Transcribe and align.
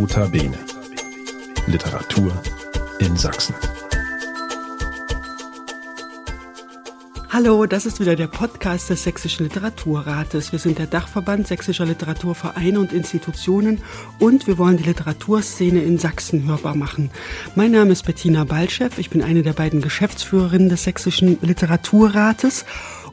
Nota 0.00 0.24
Bene. 0.28 0.56
Literatur 1.66 2.32
in 3.00 3.14
Sachsen. 3.18 3.54
Hallo, 7.28 7.66
das 7.66 7.84
ist 7.84 8.00
wieder 8.00 8.16
der 8.16 8.26
Podcast 8.26 8.88
des 8.88 9.02
Sächsischen 9.02 9.44
Literaturrates. 9.44 10.52
Wir 10.52 10.58
sind 10.58 10.78
der 10.78 10.86
Dachverband 10.86 11.46
sächsischer 11.46 11.84
Literaturvereine 11.84 12.80
und 12.80 12.94
Institutionen 12.94 13.82
und 14.18 14.46
wir 14.46 14.56
wollen 14.56 14.78
die 14.78 14.84
Literaturszene 14.84 15.82
in 15.82 15.98
Sachsen 15.98 16.48
hörbar 16.48 16.76
machen. 16.76 17.10
Mein 17.54 17.72
Name 17.72 17.92
ist 17.92 18.06
Bettina 18.06 18.44
Balchev, 18.44 18.98
ich 18.98 19.10
bin 19.10 19.22
eine 19.22 19.42
der 19.42 19.52
beiden 19.52 19.82
Geschäftsführerinnen 19.82 20.70
des 20.70 20.84
Sächsischen 20.84 21.36
Literaturrates 21.42 22.64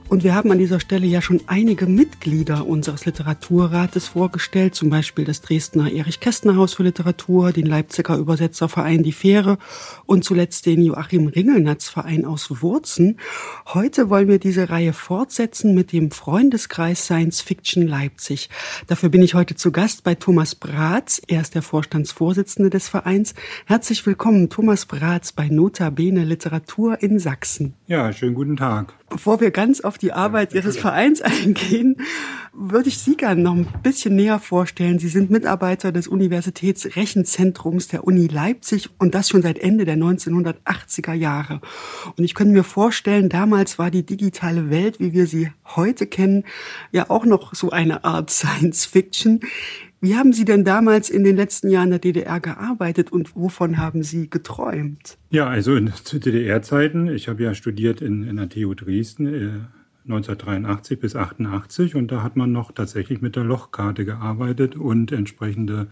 und 0.10 0.24
wir 0.24 0.36
haben 0.36 0.52
an 0.52 0.58
dieser 0.58 0.80
Stelle 0.80 1.06
ja 1.06 1.22
schon 1.22 1.42
einige 1.48 1.86
Mitglieder 1.86 2.66
unseres 2.66 3.06
Literaturrates 3.06 4.08
vorgestellt, 4.08 4.74
zum 4.74 4.90
Beispiel 4.90 5.26
das 5.26 5.42
Dresdner 5.42 5.92
Erich 5.92 6.20
Kästner 6.20 6.56
Haus 6.56 6.76
für 6.76 6.84
Literatur, 6.84 7.52
den 7.52 7.66
Leipziger 7.66 8.16
Übersetzerverein 8.18 9.04
Die 9.04 9.12
Fähre 9.12 9.58
und 10.06 10.24
zuletzt 10.24 10.66
den 10.66 10.82
Joachim 10.82 11.28
Ringelnatz 11.28 11.90
Verein 11.90 12.26
aus 12.26 12.62
Wurzen. 12.62 13.20
Heute 13.74 14.10
wollen 14.10 14.30
wir 14.30 14.40
diese 14.40 14.70
Reihe 14.70 14.94
fortsetzen 14.94 15.76
mit 15.76 15.92
dem 15.92 16.12
Freundeskreis 16.12 17.04
Science 17.04 17.42
Fiction 17.42 17.86
Leipzig. 17.86 18.50
Dafür 18.88 19.10
bin 19.10 19.22
ich 19.22 19.34
heute 19.34 19.56
zu 19.56 19.72
Gast 19.72 20.04
bei 20.04 20.16
Thomas 20.16 20.56
Bratz. 20.56 21.22
Er 21.28 21.42
ist 21.42 21.56
der 21.56 21.62
Vorstandsvorsitzende 21.62 22.70
des 22.70 22.88
Vereins. 22.88 23.34
Herzlich 23.66 24.06
willkommen, 24.06 24.50
Thomas 24.50 24.86
Bratz 24.86 25.34
bei 25.34 25.50
Nota 25.50 25.90
Bene 25.90 26.24
Literatur 26.24 27.02
in 27.02 27.20
Sachsen. 27.20 27.74
Ja, 27.88 28.14
schönen 28.14 28.36
guten 28.36 28.56
Tag. 28.56 28.94
Bevor 29.10 29.40
wir 29.40 29.52
ganz 29.52 29.82
auf 29.82 29.98
die 29.98 30.12
Arbeit 30.12 30.54
Ihres 30.54 30.78
Vereins 30.78 31.22
eingehen, 31.22 31.96
würde 32.52 32.90
ich 32.90 32.98
Sie 32.98 33.16
gerne 33.16 33.42
noch 33.42 33.54
ein 33.54 33.68
bisschen 33.84 34.16
näher 34.16 34.40
vorstellen. 34.40 35.00
Sie 35.00 35.08
sind 35.08 35.30
Mitarbeiter 35.30 35.92
des 35.92 36.08
Universitätsrechenzentrums 36.08 37.88
der 37.88 38.04
Uni 38.04 38.28
Leipzig 38.28 38.90
und 38.98 39.16
das 39.16 39.30
schon 39.30 39.44
seit 39.44 39.60
Ende 39.60 39.86
der 39.86 39.96
1980er 39.96 41.14
Jahre. 41.14 41.62
Und 42.18 42.26
ich 42.26 42.34
könnte 42.34 42.54
mir 42.54 42.64
vorstellen, 42.64 43.30
damals 43.30 43.80
war 43.80 43.92
die 43.92 44.06
digitale 44.06 44.70
Welt, 44.70 45.00
wie 45.00 45.14
wir 45.14 45.26
sie 45.26 45.52
heute 45.76 46.06
kennen, 46.06 46.44
ja 46.92 47.10
auch 47.10 47.26
noch 47.26 47.54
so 47.54 47.70
eine 47.70 48.04
Art 48.04 48.30
Science 48.32 48.86
Fiction. 48.86 49.40
Wie 50.00 50.16
haben 50.16 50.32
Sie 50.32 50.46
denn 50.46 50.64
damals 50.64 51.10
in 51.10 51.24
den 51.24 51.36
letzten 51.36 51.70
Jahren 51.70 51.90
der 51.90 52.00
DDR 52.00 52.40
gearbeitet 52.40 53.12
und 53.12 53.36
wovon 53.36 53.78
haben 53.78 54.04
Sie 54.04 54.30
geträumt? 54.30 55.18
Ja, 55.32 55.48
also 55.48 55.76
in, 55.76 55.92
zu 55.92 56.20
DDR-Zeiten, 56.20 57.08
ich 57.08 57.28
habe 57.28 57.44
ja 57.44 57.56
studiert 57.56 58.02
in, 58.02 58.24
in 58.28 58.38
der 58.38 58.48
TU 58.48 58.76
Dresden 58.76 59.26
äh, 59.26 59.50
1983 60.06 61.00
bis 61.00 61.16
88 61.16 61.96
und 61.96 62.12
da 62.12 62.24
hat 62.24 62.36
man 62.36 62.52
noch 62.52 62.72
tatsächlich 62.72 63.22
mit 63.22 63.36
der 63.36 63.44
Lochkarte 63.44 64.06
gearbeitet 64.06 64.76
und 64.76 65.12
entsprechende 65.12 65.88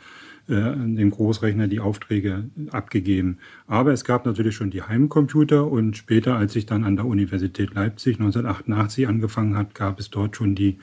äh, 0.48 0.54
dem 0.54 1.10
Großrechner 1.10 1.68
die 1.68 1.80
Aufträge 1.80 2.50
abgegeben. 2.72 3.40
Aber 3.68 3.92
es 3.92 4.06
gab 4.06 4.26
natürlich 4.26 4.56
schon 4.56 4.70
die 4.70 4.84
Heimcomputer 4.84 5.70
und 5.70 5.98
später, 5.98 6.36
als 6.36 6.56
ich 6.56 6.66
dann 6.66 6.84
an 6.84 6.96
der 6.96 7.06
Universität 7.06 7.74
Leipzig 7.74 8.20
1988 8.20 9.08
angefangen 9.08 9.58
hat, 9.58 9.74
gab 9.74 10.00
es 10.00 10.12
dort 10.12 10.36
schon 10.36 10.54
die 10.54 10.78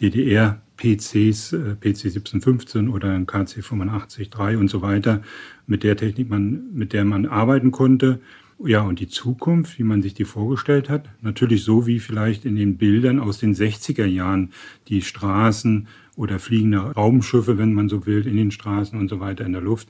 DDR 0.00 0.60
PCs, 0.78 1.52
äh, 1.52 1.76
PC 1.76 2.06
1715 2.06 2.88
oder 2.88 3.12
ein 3.12 3.26
KC 3.26 3.60
85.3 3.60 4.56
und 4.56 4.68
so 4.68 4.80
weiter, 4.80 5.22
mit 5.66 5.82
der 5.82 5.96
Technik 5.96 6.30
man, 6.30 6.72
mit 6.72 6.92
der 6.92 7.04
man 7.04 7.26
arbeiten 7.26 7.70
konnte. 7.70 8.20
Ja, 8.64 8.80
und 8.80 8.98
die 8.98 9.08
Zukunft, 9.08 9.78
wie 9.78 9.84
man 9.84 10.02
sich 10.02 10.14
die 10.14 10.24
vorgestellt 10.24 10.88
hat, 10.88 11.10
natürlich 11.20 11.62
so 11.62 11.86
wie 11.86 12.00
vielleicht 12.00 12.44
in 12.44 12.56
den 12.56 12.76
Bildern 12.76 13.20
aus 13.20 13.38
den 13.38 13.54
60er 13.54 14.06
Jahren, 14.06 14.50
die 14.88 15.02
Straßen 15.02 15.86
oder 16.16 16.40
fliegende 16.40 16.78
Raumschiffe, 16.78 17.58
wenn 17.58 17.72
man 17.72 17.88
so 17.88 18.06
will, 18.06 18.26
in 18.26 18.36
den 18.36 18.50
Straßen 18.50 18.98
und 18.98 19.08
so 19.08 19.20
weiter 19.20 19.46
in 19.46 19.52
der 19.52 19.62
Luft. 19.62 19.88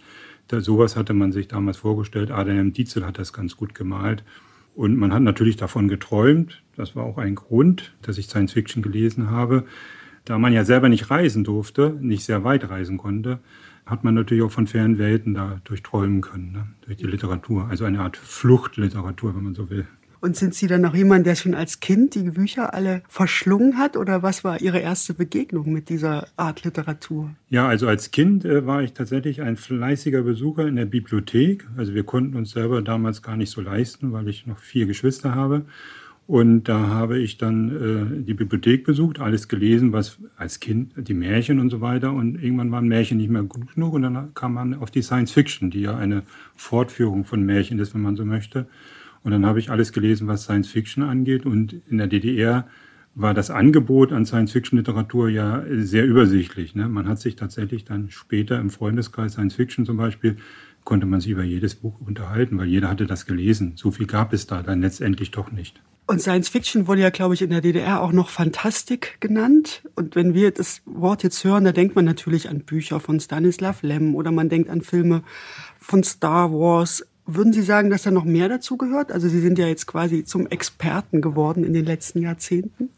Da, 0.48 0.60
sowas 0.60 0.96
hatte 0.96 1.14
man 1.14 1.32
sich 1.32 1.48
damals 1.48 1.78
vorgestellt. 1.78 2.30
Adam 2.30 2.72
Dietzel 2.74 3.06
hat 3.06 3.18
das 3.18 3.32
ganz 3.32 3.56
gut 3.56 3.74
gemalt. 3.74 4.24
Und 4.74 4.96
man 4.96 5.12
hat 5.12 5.22
natürlich 5.22 5.56
davon 5.56 5.88
geträumt. 5.88 6.62
Das 6.76 6.94
war 6.94 7.04
auch 7.04 7.18
ein 7.18 7.34
Grund, 7.34 7.94
dass 8.02 8.18
ich 8.18 8.26
Science 8.26 8.52
Fiction 8.52 8.82
gelesen 8.82 9.30
habe. 9.30 9.64
Da 10.28 10.38
man 10.38 10.52
ja 10.52 10.62
selber 10.62 10.90
nicht 10.90 11.10
reisen 11.10 11.42
durfte, 11.42 11.96
nicht 12.02 12.22
sehr 12.22 12.44
weit 12.44 12.68
reisen 12.68 12.98
konnte, 12.98 13.38
hat 13.86 14.04
man 14.04 14.12
natürlich 14.12 14.44
auch 14.44 14.50
von 14.50 14.66
fernen 14.66 14.98
Welten 14.98 15.32
da 15.32 15.58
durchträumen 15.64 16.20
können, 16.20 16.52
ne? 16.52 16.66
durch 16.82 16.98
die 16.98 17.06
Literatur. 17.06 17.66
Also 17.70 17.86
eine 17.86 18.00
Art 18.00 18.18
Fluchtliteratur, 18.18 19.34
wenn 19.34 19.44
man 19.44 19.54
so 19.54 19.70
will. 19.70 19.86
Und 20.20 20.36
sind 20.36 20.54
Sie 20.54 20.66
dann 20.66 20.82
noch 20.82 20.94
jemand, 20.94 21.24
der 21.24 21.34
schon 21.34 21.54
als 21.54 21.80
Kind 21.80 22.14
die 22.14 22.28
Bücher 22.28 22.74
alle 22.74 23.02
verschlungen 23.08 23.78
hat? 23.78 23.96
Oder 23.96 24.22
was 24.22 24.44
war 24.44 24.60
Ihre 24.60 24.80
erste 24.80 25.14
Begegnung 25.14 25.72
mit 25.72 25.88
dieser 25.88 26.28
Art 26.36 26.62
Literatur? 26.62 27.30
Ja, 27.48 27.66
also 27.66 27.88
als 27.88 28.10
Kind 28.10 28.44
äh, 28.44 28.66
war 28.66 28.82
ich 28.82 28.92
tatsächlich 28.92 29.40
ein 29.40 29.56
fleißiger 29.56 30.20
Besucher 30.20 30.66
in 30.66 30.76
der 30.76 30.84
Bibliothek. 30.84 31.66
Also 31.78 31.94
wir 31.94 32.04
konnten 32.04 32.36
uns 32.36 32.50
selber 32.50 32.82
damals 32.82 33.22
gar 33.22 33.38
nicht 33.38 33.50
so 33.50 33.62
leisten, 33.62 34.12
weil 34.12 34.28
ich 34.28 34.46
noch 34.46 34.58
vier 34.58 34.84
Geschwister 34.84 35.34
habe. 35.34 35.64
Und 36.28 36.64
da 36.64 36.88
habe 36.88 37.18
ich 37.18 37.38
dann 37.38 37.70
äh, 37.70 38.22
die 38.22 38.34
Bibliothek 38.34 38.84
besucht, 38.84 39.18
alles 39.18 39.48
gelesen, 39.48 39.94
was 39.94 40.18
als 40.36 40.60
Kind, 40.60 40.92
die 40.98 41.14
Märchen 41.14 41.58
und 41.58 41.70
so 41.70 41.80
weiter. 41.80 42.12
Und 42.12 42.34
irgendwann 42.42 42.70
waren 42.70 42.86
Märchen 42.86 43.16
nicht 43.16 43.30
mehr 43.30 43.44
gut 43.44 43.74
genug 43.74 43.94
und 43.94 44.02
dann 44.02 44.34
kam 44.34 44.52
man 44.52 44.74
auf 44.74 44.90
die 44.90 45.00
Science 45.00 45.32
Fiction, 45.32 45.70
die 45.70 45.80
ja 45.80 45.96
eine 45.96 46.24
Fortführung 46.54 47.24
von 47.24 47.42
Märchen 47.44 47.78
ist, 47.78 47.94
wenn 47.94 48.02
man 48.02 48.14
so 48.14 48.26
möchte. 48.26 48.66
Und 49.22 49.32
dann 49.32 49.46
habe 49.46 49.58
ich 49.58 49.70
alles 49.70 49.94
gelesen, 49.94 50.28
was 50.28 50.42
Science 50.42 50.68
Fiction 50.68 51.02
angeht. 51.02 51.46
Und 51.46 51.72
in 51.88 51.96
der 51.96 52.08
DDR 52.08 52.68
war 53.14 53.32
das 53.32 53.50
Angebot 53.50 54.12
an 54.12 54.26
Science-Fiction-Literatur 54.26 55.30
ja 55.30 55.64
sehr 55.70 56.04
übersichtlich. 56.04 56.74
Ne? 56.74 56.90
Man 56.90 57.08
hat 57.08 57.20
sich 57.20 57.36
tatsächlich 57.36 57.86
dann 57.86 58.10
später 58.10 58.60
im 58.60 58.68
Freundeskreis 58.68 59.32
Science 59.32 59.54
Fiction 59.54 59.86
zum 59.86 59.96
Beispiel, 59.96 60.36
konnte 60.84 61.06
man 61.06 61.22
sich 61.22 61.30
über 61.30 61.42
jedes 61.42 61.74
Buch 61.74 61.98
unterhalten, 62.02 62.58
weil 62.58 62.68
jeder 62.68 62.90
hatte 62.90 63.06
das 63.06 63.24
gelesen. 63.24 63.72
So 63.76 63.90
viel 63.90 64.06
gab 64.06 64.34
es 64.34 64.46
da 64.46 64.62
dann 64.62 64.82
letztendlich 64.82 65.30
doch 65.30 65.50
nicht. 65.50 65.80
Und 66.08 66.22
Science 66.22 66.48
Fiction 66.48 66.86
wurde 66.86 67.02
ja, 67.02 67.10
glaube 67.10 67.34
ich, 67.34 67.42
in 67.42 67.50
der 67.50 67.60
DDR 67.60 68.00
auch 68.00 68.12
noch 68.12 68.30
Fantastik 68.30 69.18
genannt. 69.20 69.82
Und 69.94 70.16
wenn 70.16 70.32
wir 70.32 70.52
das 70.52 70.80
Wort 70.86 71.22
jetzt 71.22 71.44
hören, 71.44 71.64
da 71.64 71.72
denkt 71.72 71.96
man 71.96 72.06
natürlich 72.06 72.48
an 72.48 72.60
Bücher 72.60 72.98
von 72.98 73.20
Stanislav 73.20 73.82
Lem 73.82 74.14
oder 74.14 74.32
man 74.32 74.48
denkt 74.48 74.70
an 74.70 74.80
Filme 74.80 75.22
von 75.78 76.02
Star 76.02 76.50
Wars. 76.50 77.06
Würden 77.26 77.52
Sie 77.52 77.60
sagen, 77.60 77.90
dass 77.90 78.04
da 78.04 78.10
noch 78.10 78.24
mehr 78.24 78.48
dazu 78.48 78.78
gehört? 78.78 79.12
Also 79.12 79.28
Sie 79.28 79.38
sind 79.38 79.58
ja 79.58 79.66
jetzt 79.66 79.86
quasi 79.86 80.24
zum 80.24 80.46
Experten 80.46 81.20
geworden 81.20 81.62
in 81.62 81.74
den 81.74 81.84
letzten 81.84 82.22
Jahrzehnten. 82.22 82.88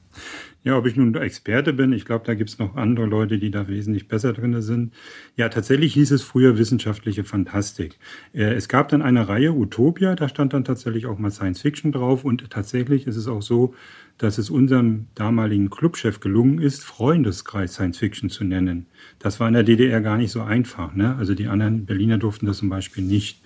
Ja, 0.63 0.77
ob 0.77 0.87
ich 0.87 0.95
nun 0.95 1.15
Experte 1.15 1.73
bin, 1.73 1.93
ich 1.95 2.05
glaube, 2.05 2.27
da 2.27 2.35
gibt 2.35 2.51
es 2.51 2.59
noch 2.59 2.77
andere 2.77 3.07
Leute, 3.07 3.39
die 3.39 3.51
da 3.51 3.67
wesentlich 3.67 4.09
besser 4.09 4.35
drin 4.35 4.61
sind. 4.61 4.93
Ja, 5.35 5.49
tatsächlich 5.49 5.95
hieß 5.95 6.11
es 6.11 6.23
früher 6.23 6.59
wissenschaftliche 6.59 7.25
Fantastik. 7.25 7.99
Äh, 8.35 8.53
es 8.53 8.69
gab 8.69 8.91
dann 8.91 9.01
eine 9.01 9.27
Reihe 9.27 9.55
Utopia, 9.55 10.15
da 10.15 10.29
stand 10.29 10.53
dann 10.53 10.65
tatsächlich 10.65 11.07
auch 11.07 11.19
mal 11.19 11.31
Science 11.31 11.63
Fiction 11.63 11.93
drauf 11.93 12.25
und 12.25 12.51
tatsächlich 12.51 13.07
ist 13.07 13.17
es 13.17 13.27
auch 13.27 13.41
so, 13.41 13.75
dass 14.19 14.37
es 14.37 14.51
unserem 14.51 15.07
damaligen 15.15 15.71
Clubchef 15.71 16.21
gelungen 16.21 16.61
ist, 16.61 16.85
Freundeskreis 16.85 17.73
Science 17.73 17.97
Fiction 17.97 18.29
zu 18.29 18.45
nennen. 18.45 18.85
Das 19.19 19.41
war 19.41 19.49
in 19.49 19.55
der 19.55 19.63
DDR 19.63 20.03
gar 20.03 20.19
nicht 20.19 20.31
so 20.31 20.43
einfach. 20.43 20.95
Ne? 20.95 21.17
Also 21.17 21.35
die 21.35 21.47
anderen 21.47 21.87
Berliner 21.87 22.19
durften 22.19 22.45
das 22.45 22.59
zum 22.59 22.69
Beispiel 22.69 23.03
nicht. 23.03 23.41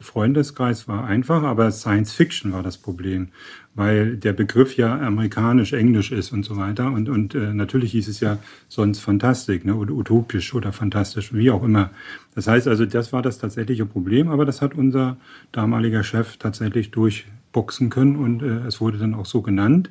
Freundeskreis 0.00 0.88
war 0.88 1.04
einfach, 1.04 1.42
aber 1.42 1.70
Science 1.70 2.12
Fiction 2.12 2.52
war 2.52 2.62
das 2.62 2.78
Problem, 2.78 3.28
weil 3.74 4.16
der 4.16 4.32
Begriff 4.32 4.76
ja 4.76 4.98
amerikanisch, 4.98 5.72
englisch 5.72 6.12
ist 6.12 6.32
und 6.32 6.44
so 6.44 6.56
weiter. 6.56 6.92
Und, 6.92 7.08
und 7.08 7.34
äh, 7.34 7.52
natürlich 7.52 7.92
hieß 7.92 8.08
es 8.08 8.20
ja 8.20 8.38
sonst 8.68 9.00
Fantastik 9.00 9.64
ne, 9.64 9.74
oder 9.74 9.92
utopisch 9.92 10.54
oder 10.54 10.72
fantastisch, 10.72 11.32
wie 11.32 11.50
auch 11.50 11.62
immer. 11.62 11.90
Das 12.34 12.46
heißt 12.46 12.68
also, 12.68 12.86
das 12.86 13.12
war 13.12 13.22
das 13.22 13.38
tatsächliche 13.38 13.86
Problem, 13.86 14.28
aber 14.28 14.44
das 14.44 14.62
hat 14.62 14.74
unser 14.74 15.16
damaliger 15.52 16.02
Chef 16.02 16.36
tatsächlich 16.36 16.90
durchboxen 16.90 17.90
können 17.90 18.16
und 18.16 18.42
äh, 18.42 18.66
es 18.66 18.80
wurde 18.80 18.98
dann 18.98 19.14
auch 19.14 19.26
so 19.26 19.42
genannt. 19.42 19.90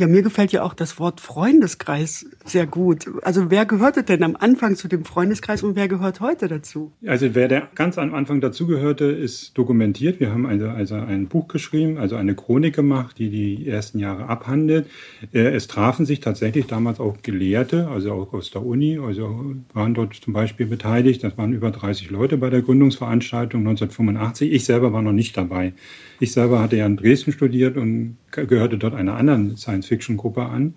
Ja, 0.00 0.06
mir 0.06 0.22
gefällt 0.22 0.50
ja 0.50 0.62
auch 0.62 0.72
das 0.72 0.98
Wort 0.98 1.20
Freundeskreis 1.20 2.24
sehr 2.46 2.66
gut. 2.66 3.06
Also 3.20 3.50
wer 3.50 3.66
gehörte 3.66 4.02
denn 4.02 4.22
am 4.22 4.34
Anfang 4.34 4.74
zu 4.74 4.88
dem 4.88 5.04
Freundeskreis 5.04 5.62
und 5.62 5.76
wer 5.76 5.88
gehört 5.88 6.20
heute 6.20 6.48
dazu? 6.48 6.90
Also 7.06 7.34
wer 7.34 7.48
der 7.48 7.68
ganz 7.74 7.98
am 7.98 8.14
Anfang 8.14 8.40
dazugehörte, 8.40 9.04
ist 9.04 9.58
dokumentiert. 9.58 10.18
Wir 10.18 10.32
haben 10.32 10.46
also, 10.46 10.68
also 10.68 10.94
ein 10.94 11.28
Buch 11.28 11.48
geschrieben, 11.48 11.98
also 11.98 12.16
eine 12.16 12.34
Chronik 12.34 12.74
gemacht, 12.74 13.18
die 13.18 13.28
die 13.28 13.68
ersten 13.68 13.98
Jahre 13.98 14.24
abhandelt. 14.24 14.86
Äh, 15.34 15.40
es 15.50 15.66
trafen 15.66 16.06
sich 16.06 16.20
tatsächlich 16.20 16.66
damals 16.66 16.98
auch 16.98 17.18
Gelehrte, 17.22 17.88
also 17.88 18.12
auch 18.12 18.32
aus 18.32 18.50
der 18.50 18.64
Uni, 18.64 18.98
also 18.98 19.54
waren 19.74 19.92
dort 19.92 20.14
zum 20.14 20.32
Beispiel 20.32 20.64
beteiligt. 20.64 21.22
Das 21.22 21.36
waren 21.36 21.52
über 21.52 21.70
30 21.72 22.08
Leute 22.08 22.38
bei 22.38 22.48
der 22.48 22.62
Gründungsveranstaltung 22.62 23.60
1985. 23.60 24.50
Ich 24.50 24.64
selber 24.64 24.94
war 24.94 25.02
noch 25.02 25.12
nicht 25.12 25.36
dabei. 25.36 25.74
Ich 26.20 26.32
selber 26.32 26.60
hatte 26.60 26.76
ja 26.76 26.84
in 26.86 26.98
Dresden 26.98 27.32
studiert 27.32 27.78
und 27.78 28.18
gehörte 28.30 28.76
dort 28.76 28.94
einer 28.94 29.16
anderen 29.16 29.56
Science-Fiction-Gruppe 29.56 30.42
an 30.42 30.74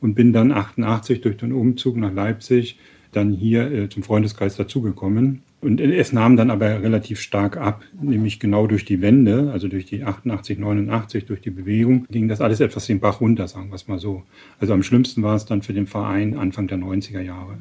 und 0.00 0.14
bin 0.14 0.32
dann 0.32 0.52
88 0.52 1.20
durch 1.20 1.36
den 1.36 1.52
Umzug 1.52 1.96
nach 1.96 2.12
Leipzig 2.12 2.78
dann 3.10 3.32
hier 3.32 3.70
äh, 3.70 3.88
zum 3.88 4.04
Freundeskreis 4.04 4.56
dazugekommen. 4.56 5.42
Und 5.60 5.80
es 5.80 6.12
nahm 6.12 6.36
dann 6.36 6.50
aber 6.50 6.82
relativ 6.82 7.20
stark 7.20 7.56
ab, 7.56 7.82
nämlich 8.00 8.38
genau 8.38 8.66
durch 8.66 8.84
die 8.84 9.00
Wende, 9.00 9.50
also 9.50 9.66
durch 9.66 9.86
die 9.86 10.04
88, 10.04 10.58
89, 10.58 11.24
durch 11.24 11.40
die 11.40 11.50
Bewegung, 11.50 12.06
ging 12.10 12.28
das 12.28 12.40
alles 12.40 12.60
etwas 12.60 12.86
den 12.86 13.00
Bach 13.00 13.20
runter, 13.20 13.48
sagen 13.48 13.70
wir 13.70 13.76
es 13.76 13.88
mal 13.88 13.98
so. 13.98 14.22
Also 14.60 14.74
am 14.74 14.82
schlimmsten 14.82 15.22
war 15.22 15.34
es 15.34 15.46
dann 15.46 15.62
für 15.62 15.72
den 15.72 15.86
Verein 15.86 16.36
Anfang 16.36 16.68
der 16.68 16.78
90er 16.78 17.20
Jahre. 17.20 17.56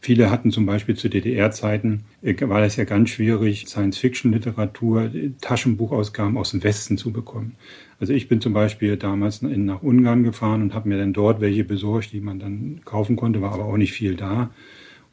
Viele 0.00 0.30
hatten 0.30 0.52
zum 0.52 0.64
Beispiel 0.64 0.94
zu 0.94 1.08
DDR-Zeiten, 1.08 2.04
äh, 2.22 2.34
war 2.48 2.60
das 2.60 2.76
ja 2.76 2.84
ganz 2.84 3.10
schwierig, 3.10 3.66
Science-Fiction-Literatur, 3.66 5.10
Taschenbuchausgaben 5.40 6.36
aus 6.36 6.52
dem 6.52 6.62
Westen 6.62 6.98
zu 6.98 7.12
bekommen. 7.12 7.56
Also 8.00 8.12
ich 8.12 8.28
bin 8.28 8.40
zum 8.40 8.52
Beispiel 8.52 8.96
damals 8.96 9.42
nach 9.42 9.82
Ungarn 9.82 10.22
gefahren 10.22 10.62
und 10.62 10.74
habe 10.74 10.88
mir 10.88 10.98
dann 10.98 11.12
dort 11.12 11.40
welche 11.40 11.64
besorgt, 11.64 12.12
die 12.12 12.20
man 12.20 12.38
dann 12.38 12.80
kaufen 12.84 13.16
konnte, 13.16 13.42
war 13.42 13.52
aber 13.52 13.64
auch 13.64 13.76
nicht 13.76 13.92
viel 13.92 14.14
da. 14.14 14.50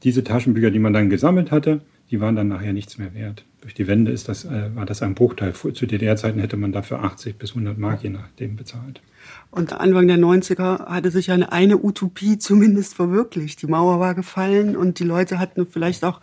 Diese 0.04 0.24
Taschenbücher, 0.24 0.70
die 0.70 0.80
man 0.80 0.94
dann 0.94 1.10
gesammelt 1.10 1.50
hatte, 1.50 1.82
die 2.12 2.22
waren 2.22 2.36
dann 2.36 2.48
nachher 2.48 2.74
nichts 2.74 3.00
mehr 3.00 3.16
wert. 3.16 3.44
Durch 3.62 3.74
die 3.74 3.88
Wende 3.88 4.12
ist 4.12 4.30
das, 4.30 4.46
äh, 4.46 4.76
war 4.76 4.86
das 4.86 5.02
ein 5.02 5.16
Bruchteil. 5.16 5.54
Zu 5.54 5.88
DDR-Zeiten 5.88 6.40
hätte 6.40 6.58
man 6.58 6.72
dafür 6.72 7.04
80 7.04 7.40
bis 7.40 7.52
100 7.52 7.80
Mark 7.80 8.04
je 8.04 8.12
nachdem 8.12 8.56
bezahlt. 8.56 9.02
Und 9.56 9.72
Anfang 9.72 10.10
der 10.10 10.18
90er 10.18 10.86
hatte 10.86 11.12
sich 11.12 11.32
eine, 11.32 11.54
eine 11.54 11.82
Utopie 11.82 12.38
zumindest 12.38 12.94
verwirklicht. 12.94 13.62
Die 13.62 13.68
Mauer 13.68 14.02
war 14.02 14.14
gefallen 14.14 14.76
und 14.76 15.00
die 15.00 15.06
Leute 15.06 15.40
hatten 15.40 15.66
vielleicht 15.66 16.04
auch 16.04 16.20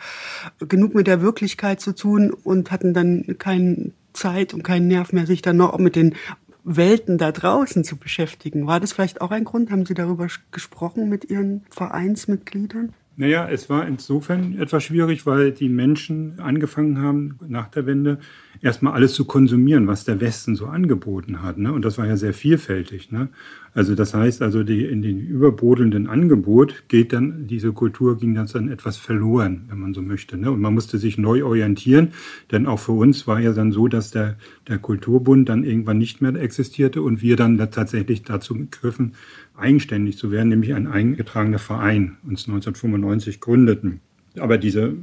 genug 0.58 0.94
mit 0.94 1.06
der 1.06 1.23
Wirklichkeit 1.23 1.81
zu 1.81 1.94
tun 1.94 2.31
und 2.31 2.70
hatten 2.70 2.93
dann 2.93 3.38
keine 3.38 3.93
Zeit 4.12 4.52
und 4.52 4.62
keinen 4.62 4.87
Nerv 4.87 5.14
mehr, 5.14 5.26
sich 5.26 5.40
dann 5.40 5.56
noch 5.56 5.79
mit 5.79 5.96
den 5.96 6.14
Welten 6.62 7.17
da 7.17 7.32
draußen 7.32 7.84
zu 7.84 7.96
beschäftigen. 7.96 8.67
War 8.67 8.81
das 8.81 8.93
vielleicht 8.93 9.23
auch 9.23 9.31
ein 9.31 9.44
Grund? 9.44 9.70
Haben 9.70 9.87
Sie 9.87 9.94
darüber 9.94 10.26
gesprochen 10.50 11.08
mit 11.08 11.31
Ihren 11.31 11.62
Vereinsmitgliedern? 11.70 12.93
Naja, 13.17 13.49
es 13.49 13.70
war 13.70 13.87
insofern 13.87 14.58
etwas 14.58 14.85
schwierig, 14.85 15.25
weil 15.25 15.52
die 15.52 15.70
Menschen 15.70 16.38
angefangen 16.38 16.99
haben, 16.99 17.38
nach 17.46 17.69
der 17.69 17.87
Wende 17.87 18.19
erstmal 18.62 18.94
alles 18.94 19.12
zu 19.14 19.25
konsumieren, 19.25 19.88
was 19.88 20.05
der 20.05 20.20
Westen 20.20 20.55
so 20.55 20.67
angeboten 20.67 21.43
hat. 21.43 21.59
Ne? 21.59 21.73
Und 21.73 21.85
das 21.85 21.99
war 21.99 22.06
ja 22.06 22.17
sehr 22.17 22.32
vielfältig. 22.32 23.11
Ne? 23.11 23.29
Also 23.75 23.97
das 23.97 24.14
heißt, 24.14 24.41
also 24.41 24.62
die, 24.62 24.85
in 24.85 25.03
den 25.03 25.19
überbrodelnden 25.19 26.06
Angebot 26.06 26.85
geht 26.87 27.12
dann, 27.12 27.49
diese 27.49 27.73
Kultur 27.73 28.17
ging 28.17 28.35
dann 28.35 28.69
etwas 28.69 28.97
verloren, 28.97 29.64
wenn 29.69 29.81
man 29.81 29.94
so 29.94 30.00
möchte. 30.00 30.37
Ne? 30.37 30.50
Und 30.50 30.61
man 30.61 30.73
musste 30.73 30.99
sich 30.99 31.19
neu 31.19 31.44
orientieren, 31.44 32.12
denn 32.53 32.67
auch 32.67 32.79
für 32.79 32.93
uns 32.93 33.26
war 33.26 33.41
ja 33.41 33.53
dann 33.53 33.73
so, 33.73 33.88
dass 33.88 34.12
der, 34.12 34.37
der 34.69 34.79
Kulturbund 34.79 35.49
dann 35.49 35.64
irgendwann 35.64 35.99
nicht 35.99 36.23
mehr 36.23 36.35
existierte 36.37 37.03
und 37.03 37.20
wir 37.20 37.37
dann 37.37 37.59
da 37.59 37.67
tatsächlich 37.67 38.23
dazu 38.23 38.56
griffen, 38.70 39.14
eigenständig 39.56 40.17
zu 40.17 40.31
werden, 40.31 40.50
nämlich 40.50 40.73
ein 40.75 40.87
eingetragener 40.87 41.59
Verein, 41.59 42.17
uns 42.23 42.47
1995 42.47 43.41
gründeten. 43.41 44.00
Aber 44.38 44.56
diese 44.56 44.94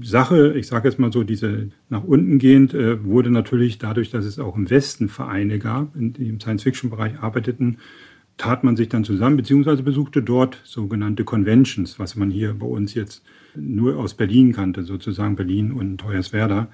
Sache, 0.00 0.54
ich 0.56 0.66
sage 0.66 0.88
jetzt 0.88 0.98
mal 0.98 1.12
so, 1.12 1.22
diese 1.22 1.70
nach 1.88 2.04
unten 2.04 2.38
gehend, 2.38 2.72
äh, 2.72 3.04
wurde 3.04 3.30
natürlich 3.30 3.78
dadurch, 3.78 4.10
dass 4.10 4.24
es 4.24 4.38
auch 4.38 4.56
im 4.56 4.70
Westen 4.70 5.08
Vereine 5.08 5.58
gab, 5.58 5.92
die 5.94 6.28
im 6.28 6.40
Science-Fiction-Bereich 6.40 7.18
arbeiteten, 7.20 7.78
tat 8.38 8.64
man 8.64 8.76
sich 8.76 8.88
dann 8.88 9.04
zusammen, 9.04 9.36
beziehungsweise 9.36 9.82
besuchte 9.82 10.22
dort 10.22 10.60
sogenannte 10.64 11.24
Conventions, 11.24 11.98
was 11.98 12.16
man 12.16 12.30
hier 12.30 12.54
bei 12.54 12.66
uns 12.66 12.94
jetzt 12.94 13.22
nur 13.54 13.96
aus 13.98 14.14
Berlin 14.14 14.52
kannte, 14.52 14.82
sozusagen 14.82 15.36
Berlin 15.36 15.72
und 15.72 16.02
Hoyerswerda. 16.04 16.68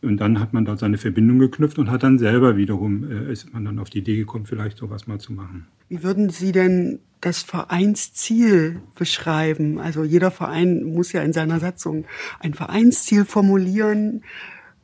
Und 0.00 0.16
dann 0.16 0.40
hat 0.40 0.52
man 0.52 0.64
dort 0.64 0.80
seine 0.80 0.98
Verbindung 0.98 1.38
geknüpft 1.38 1.78
und 1.78 1.90
hat 1.90 2.02
dann 2.02 2.18
selber 2.18 2.56
wiederum, 2.56 3.08
äh, 3.08 3.30
ist 3.30 3.52
man 3.52 3.64
dann 3.64 3.78
auf 3.78 3.90
die 3.90 3.98
Idee 3.98 4.16
gekommen, 4.16 4.46
vielleicht 4.46 4.78
sowas 4.78 5.06
mal 5.06 5.20
zu 5.20 5.32
machen. 5.32 5.66
Wie 5.88 6.02
würden 6.02 6.30
Sie 6.30 6.50
denn 6.50 6.98
das 7.22 7.42
Vereinsziel 7.42 8.82
beschreiben? 8.94 9.80
Also 9.80 10.04
jeder 10.04 10.30
Verein 10.30 10.82
muss 10.82 11.12
ja 11.12 11.22
in 11.22 11.32
seiner 11.32 11.60
Satzung 11.60 12.04
ein 12.40 12.52
Vereinsziel 12.52 13.24
formulieren. 13.24 14.22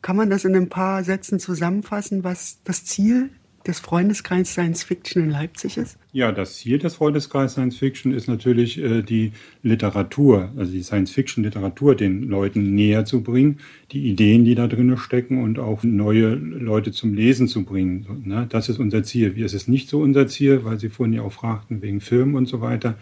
Kann 0.01 0.17
man 0.17 0.31
das 0.31 0.45
in 0.45 0.57
ein 0.57 0.69
paar 0.69 1.05
Sätzen 1.05 1.41
zusammenfassen, 1.41 2.25
was 2.25 2.61
das 2.65 2.85
Ziel 2.85 3.31
des 3.69 3.81
Freundeskreis 3.81 4.51
Science 4.51 4.83
Fiction 4.83 5.23
in 5.23 5.31
Leipzig 5.31 5.77
ist? 5.77 5.99
Ja, 6.13 6.33
das 6.33 6.57
Ziel 6.57 6.79
des 6.79 6.95
Freundeskreis 6.97 7.53
Science 7.53 7.77
Fiction 7.77 8.13
ist 8.13 8.27
natürlich 8.27 8.79
äh, 8.79 9.03
die 9.03 9.33
Literatur, 9.63 10.51
also 10.57 10.73
die 10.73 10.83
Science 10.83 11.11
Fiction 11.11 11.45
Literatur 11.45 11.95
den 11.95 12.23
Leuten 12.23 12.75
näher 12.75 13.05
zu 13.05 13.23
bringen, 13.23 13.59
die 13.93 14.09
Ideen, 14.09 14.45
die 14.45 14.55
da 14.55 14.67
drin 14.67 14.97
stecken 14.97 15.43
und 15.43 15.59
auch 15.59 15.85
neue 15.85 16.35
Leute 16.35 16.93
zum 16.93 17.15
Lesen 17.15 17.47
zu 17.47 17.65
bringen. 17.65 18.07
Ne? 18.25 18.47
Das 18.49 18.71
ist 18.71 18.79
unser 18.79 19.03
Ziel. 19.03 19.37
Wie 19.37 19.43
ist 19.43 19.55
es 19.55 19.69
nicht 19.69 19.91
so 19.91 20.01
unser 20.01 20.27
Ziel, 20.27 20.65
weil 20.65 20.81
Sie 20.81 20.89
vorhin 20.89 21.13
ja 21.13 21.23
auch 21.23 21.33
fragten 21.33 21.83
wegen 21.83 22.01
Film 22.01 22.35
und 22.35 22.47
so 22.47 22.63
weiter, 22.63 22.97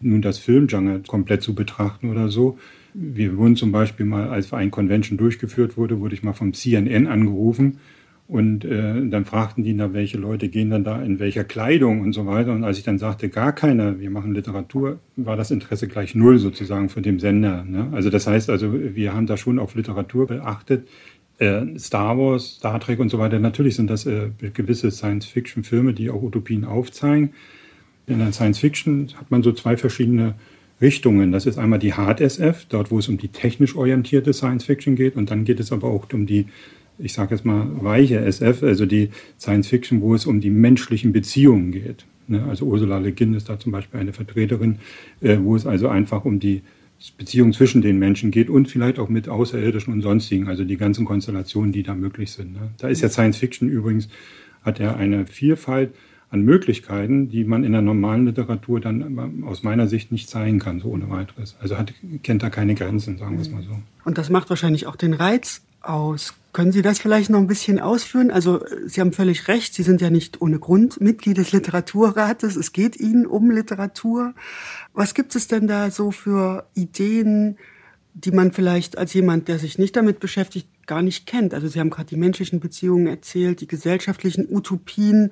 nun 0.00 0.22
das 0.22 0.38
Filmgenre 0.38 1.00
komplett 1.06 1.42
zu 1.42 1.54
betrachten 1.54 2.10
oder 2.10 2.28
so. 2.28 2.58
Wir 2.94 3.36
wurden 3.36 3.56
zum 3.56 3.72
Beispiel 3.72 4.06
mal, 4.06 4.28
als 4.28 4.52
ein 4.52 4.70
Convention 4.70 5.18
durchgeführt 5.18 5.76
wurde, 5.76 6.00
wurde 6.00 6.14
ich 6.14 6.22
mal 6.22 6.32
vom 6.32 6.52
CNN 6.52 7.06
angerufen 7.06 7.78
und 8.32 8.64
äh, 8.64 9.06
dann 9.10 9.26
fragten 9.26 9.62
die, 9.62 9.74
na, 9.74 9.92
welche 9.92 10.16
Leute 10.16 10.48
gehen 10.48 10.70
dann 10.70 10.84
da 10.84 11.02
in 11.02 11.18
welcher 11.18 11.44
Kleidung 11.44 12.00
und 12.00 12.14
so 12.14 12.24
weiter. 12.24 12.52
Und 12.52 12.64
als 12.64 12.78
ich 12.78 12.82
dann 12.82 12.96
sagte, 12.96 13.28
gar 13.28 13.52
keiner, 13.52 14.00
wir 14.00 14.08
machen 14.08 14.32
Literatur, 14.32 15.00
war 15.16 15.36
das 15.36 15.50
Interesse 15.50 15.86
gleich 15.86 16.14
null 16.14 16.38
sozusagen 16.38 16.88
von 16.88 17.02
dem 17.02 17.20
Sender. 17.20 17.62
Ne? 17.62 17.88
Also 17.92 18.08
das 18.08 18.26
heißt, 18.26 18.48
also 18.48 18.72
wir 18.72 19.12
haben 19.12 19.26
da 19.26 19.36
schon 19.36 19.58
auf 19.58 19.74
Literatur 19.74 20.28
beachtet. 20.28 20.88
Äh, 21.36 21.78
Star 21.78 22.16
Wars, 22.16 22.54
Star 22.54 22.80
Trek 22.80 23.00
und 23.00 23.10
so 23.10 23.18
weiter, 23.18 23.38
natürlich 23.38 23.76
sind 23.76 23.90
das 23.90 24.06
äh, 24.06 24.30
gewisse 24.54 24.90
Science-Fiction-Filme, 24.90 25.92
die 25.92 26.08
auch 26.08 26.22
Utopien 26.22 26.64
aufzeigen. 26.64 27.34
In 28.06 28.18
der 28.20 28.32
Science-Fiction 28.32 29.08
hat 29.18 29.30
man 29.30 29.42
so 29.42 29.52
zwei 29.52 29.76
verschiedene 29.76 30.36
Richtungen. 30.80 31.32
Das 31.32 31.44
ist 31.44 31.58
einmal 31.58 31.80
die 31.80 31.92
Hard 31.92 32.22
SF, 32.22 32.64
dort 32.70 32.90
wo 32.90 32.98
es 32.98 33.08
um 33.08 33.18
die 33.18 33.28
technisch 33.28 33.76
orientierte 33.76 34.32
Science-Fiction 34.32 34.96
geht. 34.96 35.16
Und 35.16 35.30
dann 35.30 35.44
geht 35.44 35.60
es 35.60 35.70
aber 35.70 35.88
auch 35.88 36.06
um 36.14 36.24
die 36.24 36.46
ich 37.02 37.12
sage 37.12 37.34
jetzt 37.34 37.44
mal, 37.44 37.66
weiche 37.82 38.20
SF, 38.20 38.62
also 38.62 38.86
die 38.86 39.10
Science 39.38 39.68
Fiction, 39.68 40.00
wo 40.00 40.14
es 40.14 40.26
um 40.26 40.40
die 40.40 40.50
menschlichen 40.50 41.12
Beziehungen 41.12 41.72
geht. 41.72 42.06
Ne? 42.28 42.44
Also 42.48 42.66
Ursula 42.66 42.98
Le 42.98 43.12
Guin 43.12 43.34
ist 43.34 43.48
da 43.48 43.58
zum 43.58 43.72
Beispiel 43.72 44.00
eine 44.00 44.12
Vertreterin, 44.12 44.78
äh, 45.20 45.38
wo 45.40 45.56
es 45.56 45.66
also 45.66 45.88
einfach 45.88 46.24
um 46.24 46.38
die 46.38 46.62
Beziehung 47.18 47.52
zwischen 47.52 47.82
den 47.82 47.98
Menschen 47.98 48.30
geht 48.30 48.48
und 48.48 48.68
vielleicht 48.68 49.00
auch 49.00 49.08
mit 49.08 49.28
Außerirdischen 49.28 49.92
und 49.92 50.02
sonstigen, 50.02 50.46
also 50.46 50.64
die 50.64 50.76
ganzen 50.76 51.04
Konstellationen, 51.04 51.72
die 51.72 51.82
da 51.82 51.94
möglich 51.94 52.30
sind. 52.30 52.52
Ne? 52.52 52.70
Da 52.78 52.88
ist 52.88 53.00
ja 53.00 53.08
Science 53.08 53.38
Fiction 53.38 53.68
übrigens, 53.68 54.08
hat 54.62 54.78
ja 54.78 54.94
eine 54.94 55.26
Vielfalt 55.26 55.92
an 56.30 56.42
Möglichkeiten, 56.42 57.28
die 57.28 57.44
man 57.44 57.64
in 57.64 57.72
der 57.72 57.82
normalen 57.82 58.26
Literatur 58.26 58.80
dann 58.80 59.44
aus 59.44 59.64
meiner 59.64 59.88
Sicht 59.88 60.12
nicht 60.12 60.30
zeigen 60.30 60.60
kann, 60.60 60.80
so 60.80 60.88
ohne 60.88 61.10
weiteres. 61.10 61.56
Also 61.60 61.76
hat, 61.76 61.92
kennt 62.22 62.42
da 62.42 62.48
keine 62.48 62.74
Grenzen, 62.74 63.18
sagen 63.18 63.36
wir 63.36 63.42
es 63.42 63.50
mal 63.50 63.62
so. 63.62 63.76
Und 64.04 64.16
das 64.16 64.30
macht 64.30 64.48
wahrscheinlich 64.48 64.86
auch 64.86 64.96
den 64.96 65.12
Reiz 65.12 65.62
aus. 65.82 66.34
Können 66.52 66.72
Sie 66.72 66.82
das 66.82 66.98
vielleicht 66.98 67.30
noch 67.30 67.38
ein 67.38 67.46
bisschen 67.46 67.80
ausführen? 67.80 68.30
Also 68.30 68.62
Sie 68.86 69.00
haben 69.00 69.12
völlig 69.12 69.48
recht, 69.48 69.72
Sie 69.72 69.82
sind 69.82 70.02
ja 70.02 70.10
nicht 70.10 70.42
ohne 70.42 70.58
Grund 70.58 71.00
Mitglied 71.00 71.38
des 71.38 71.52
Literaturrates. 71.52 72.56
Es 72.56 72.72
geht 72.72 73.00
Ihnen 73.00 73.26
um 73.26 73.50
Literatur. 73.50 74.34
Was 74.92 75.14
gibt 75.14 75.34
es 75.34 75.48
denn 75.48 75.66
da 75.66 75.90
so 75.90 76.10
für 76.10 76.66
Ideen, 76.74 77.56
die 78.12 78.32
man 78.32 78.52
vielleicht 78.52 78.98
als 78.98 79.14
jemand, 79.14 79.48
der 79.48 79.58
sich 79.58 79.78
nicht 79.78 79.96
damit 79.96 80.20
beschäftigt, 80.20 80.68
gar 80.86 81.00
nicht 81.00 81.26
kennt? 81.26 81.54
Also 81.54 81.68
Sie 81.68 81.80
haben 81.80 81.88
gerade 81.88 82.10
die 82.10 82.18
menschlichen 82.18 82.60
Beziehungen 82.60 83.06
erzählt, 83.06 83.62
die 83.62 83.66
gesellschaftlichen 83.66 84.46
Utopien. 84.54 85.30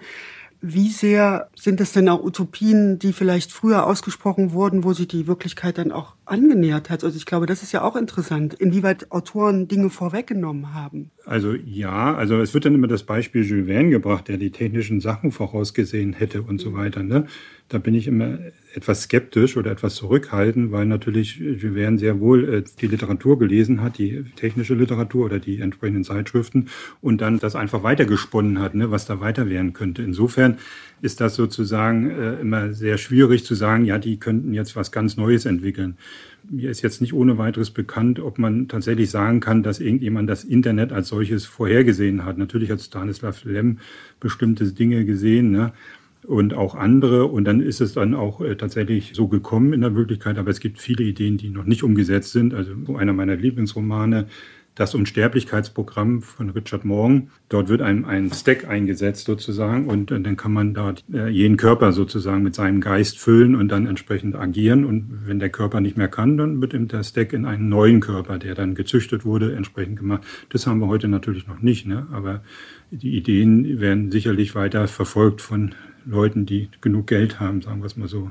Wie 0.63 0.89
sehr 0.89 1.49
sind 1.55 1.81
es 1.81 1.93
denn 1.93 2.09
auch 2.09 2.23
Utopien, 2.23 2.99
die 2.99 3.15
vielleicht 3.15 3.51
früher 3.51 3.87
ausgesprochen 3.87 4.53
wurden, 4.53 4.85
wo 4.85 4.93
sich 4.93 5.09
die 5.09 5.27
Wirklichkeit 5.27 5.79
dann 5.79 5.91
auch 5.91 6.17
angenähert 6.27 6.91
hat? 6.91 7.03
Also 7.03 7.17
ich 7.17 7.25
glaube, 7.25 7.47
das 7.47 7.63
ist 7.63 7.73
ja 7.73 7.83
auch 7.83 7.97
interessant, 7.97 8.55
inwieweit 8.55 9.11
Autoren 9.11 9.69
Dinge 9.69 9.89
vorweggenommen 9.89 10.75
haben. 10.75 11.11
Also 11.25 11.55
ja, 11.55 12.15
also 12.15 12.41
es 12.41 12.53
wird 12.53 12.67
dann 12.67 12.75
immer 12.75 12.89
das 12.89 13.05
Beispiel 13.05 13.43
Jules 13.43 13.69
Verne 13.69 13.91
gebracht, 13.91 14.29
der 14.29 14.37
die 14.37 14.51
technischen 14.51 15.01
Sachen 15.01 15.33
vorausgesehen 15.33 16.13
hätte 16.13 16.43
und 16.43 16.61
so 16.61 16.75
weiter. 16.75 17.03
Ne? 17.03 17.27
Da 17.69 17.79
bin 17.79 17.95
ich 17.95 18.07
immer 18.07 18.39
etwas 18.75 19.03
skeptisch 19.03 19.57
oder 19.57 19.71
etwas 19.71 19.97
zurückhaltend, 19.97 20.73
weil 20.73 20.87
natürlich 20.87 21.37
Jules 21.37 21.75
Verne 21.75 21.99
sehr 21.99 22.21
wohl 22.21 22.49
äh, 22.49 22.65
die 22.81 22.87
Literatur 22.87 23.39
gelesen 23.39 23.83
hat, 23.83 23.99
die 23.99 24.25
technische 24.37 24.75
Literatur 24.75 25.27
oder 25.27 25.39
die 25.39 25.61
entsprechenden 25.61 26.05
Zeitschriften 26.05 26.67
und 27.01 27.21
dann 27.21 27.39
das 27.39 27.57
einfach 27.57 27.83
weitergesponnen 27.83 28.59
hat, 28.61 28.75
ne, 28.75 28.91
was 28.91 29.07
da 29.07 29.21
weiter 29.21 29.49
werden 29.49 29.73
könnte. 29.73 30.03
Insofern 30.03 30.59
ist 31.03 31.21
das 31.21 31.35
sozusagen 31.35 32.11
äh, 32.11 32.41
immer 32.41 32.73
sehr 32.73 32.99
schwierig 32.99 33.45
zu 33.45 33.55
sagen, 33.55 33.85
ja, 33.85 33.99
die 33.99 34.19
könnten 34.19 34.53
jetzt 34.53 34.77
was 34.77 34.93
ganz 34.93 35.17
Neues 35.17 35.47
entwickeln. 35.47 35.97
Mir 36.49 36.71
ist 36.71 36.83
jetzt 36.83 37.01
nicht 37.01 37.13
ohne 37.13 37.39
weiteres 37.39 37.71
bekannt, 37.71 38.19
ob 38.19 38.39
man 38.39 38.69
tatsächlich 38.69 39.11
sagen 39.11 39.41
kann, 39.41 39.63
dass 39.63 39.81
irgendjemand 39.81 40.29
das 40.29 40.45
Internet 40.45 40.93
als 40.93 41.09
solches 41.09 41.45
vorhergesehen 41.45 42.25
hat. 42.25 42.39
Natürlich 42.39 42.71
hat 42.71 42.81
Stanislav 42.81 43.45
Lem 43.45 43.79
bestimmte 44.21 44.73
Dinge 44.73 45.05
gesehen, 45.05 45.51
ne? 45.51 45.73
Und 46.27 46.55
auch 46.55 46.75
andere. 46.75 47.27
Und 47.27 47.45
dann 47.45 47.61
ist 47.61 47.81
es 47.81 47.95
dann 47.95 48.15
auch 48.15 48.41
äh, 48.41 48.57
tatsächlich 48.57 49.13
so 49.15 49.29
gekommen 49.29 49.73
in 49.73 49.81
der 49.81 49.95
Wirklichkeit. 49.95 50.39
Aber 50.39 50.51
es 50.51 50.61
gibt 50.61 50.79
viele 50.79 51.05
Ideen, 51.05 51.37
die 51.37 51.51
noch 51.51 51.65
nicht 51.65 51.83
umgesetzt 51.83 52.33
sind. 52.33 52.55
Also 52.55 52.73
einer 52.97 53.13
meiner 53.13 53.37
Lieblingsromane, 53.37 54.27
das 54.75 54.95
Unsterblichkeitsprogramm 54.95 56.23
von 56.23 56.51
Richard 56.51 56.85
Morgan. 56.85 57.31
Dort 57.49 57.69
wird 57.69 57.83
ein, 57.83 58.05
ein 58.05 58.33
Stack 58.33 58.69
eingesetzt 58.69 59.27
sozusagen 59.27 59.89
und, 59.89 60.13
und 60.13 60.25
dann 60.25 60.37
kann 60.37 60.53
man 60.53 60.75
dort 60.75 61.05
äh, 61.13 61.29
jeden 61.29 61.57
Körper 61.57 61.93
sozusagen 61.93 62.43
mit 62.43 62.55
seinem 62.55 62.81
Geist 62.81 63.19
füllen 63.19 63.57
und 63.57 63.69
dann 63.69 63.87
entsprechend 63.87 64.37
agieren. 64.37 64.85
Und 64.85 65.27
wenn 65.27 65.39
der 65.39 65.51
Körper 65.51 65.81
nicht 65.81 65.97
mehr 65.97 66.09
kann, 66.09 66.37
dann 66.37 66.61
wird 66.61 66.73
eben 66.73 66.89
der 66.89 67.03
Stack 67.03 67.33
in 67.33 67.45
einen 67.45 67.69
neuen 67.69 68.01
Körper, 68.01 68.39
der 68.39 68.55
dann 68.55 68.75
gezüchtet 68.75 69.25
wurde, 69.25 69.55
entsprechend 69.55 69.99
gemacht. 69.99 70.23
Das 70.49 70.67
haben 70.67 70.79
wir 70.81 70.87
heute 70.87 71.09
natürlich 71.09 71.47
noch 71.47 71.61
nicht, 71.61 71.87
ne? 71.87 72.07
aber 72.13 72.43
die 72.91 73.17
Ideen 73.17 73.81
werden 73.81 74.11
sicherlich 74.11 74.55
weiter 74.55 74.89
verfolgt 74.89 75.43
von 75.43 75.75
Leuten, 76.05 76.47
die 76.47 76.69
genug 76.81 77.07
Geld 77.07 77.41
haben, 77.41 77.63
sagen 77.63 77.81
wir 77.81 77.87
es 77.87 77.97
mal 77.97 78.09
so. 78.09 78.31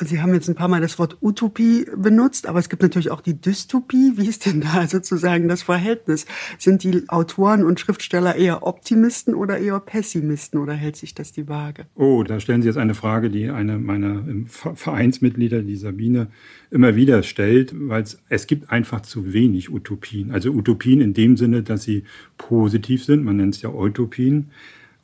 Und 0.00 0.06
Sie 0.06 0.20
haben 0.22 0.32
jetzt 0.32 0.48
ein 0.48 0.54
paar 0.54 0.68
Mal 0.68 0.80
das 0.80 1.00
Wort 1.00 1.18
Utopie 1.20 1.84
benutzt, 1.96 2.46
aber 2.46 2.60
es 2.60 2.68
gibt 2.68 2.82
natürlich 2.82 3.10
auch 3.10 3.20
die 3.20 3.34
Dystopie. 3.34 4.12
Wie 4.14 4.28
ist 4.28 4.46
denn 4.46 4.60
da 4.60 4.86
sozusagen 4.88 5.48
das 5.48 5.62
Verhältnis? 5.62 6.24
Sind 6.56 6.84
die 6.84 7.08
Autoren 7.08 7.64
und 7.64 7.80
Schriftsteller 7.80 8.36
eher 8.36 8.64
Optimisten 8.64 9.34
oder 9.34 9.58
eher 9.58 9.80
Pessimisten 9.80 10.60
oder 10.60 10.72
hält 10.72 10.94
sich 10.94 11.14
das 11.14 11.32
die 11.32 11.48
Waage? 11.48 11.86
Oh, 11.96 12.22
da 12.22 12.38
stellen 12.38 12.62
Sie 12.62 12.68
jetzt 12.68 12.78
eine 12.78 12.94
Frage, 12.94 13.28
die 13.28 13.50
eine 13.50 13.78
meiner 13.78 14.24
Vereinsmitglieder, 14.46 15.62
die 15.62 15.76
Sabine, 15.76 16.28
immer 16.70 16.94
wieder 16.94 17.24
stellt, 17.24 17.72
weil 17.74 18.04
es 18.28 18.46
gibt 18.46 18.70
einfach 18.70 19.00
zu 19.00 19.32
wenig 19.32 19.68
Utopien. 19.68 20.30
Also 20.30 20.50
Utopien 20.50 21.00
in 21.00 21.12
dem 21.12 21.36
Sinne, 21.36 21.64
dass 21.64 21.82
sie 21.82 22.04
positiv 22.36 23.04
sind, 23.04 23.24
man 23.24 23.36
nennt 23.36 23.56
es 23.56 23.62
ja 23.62 23.70
Utopien, 23.70 24.50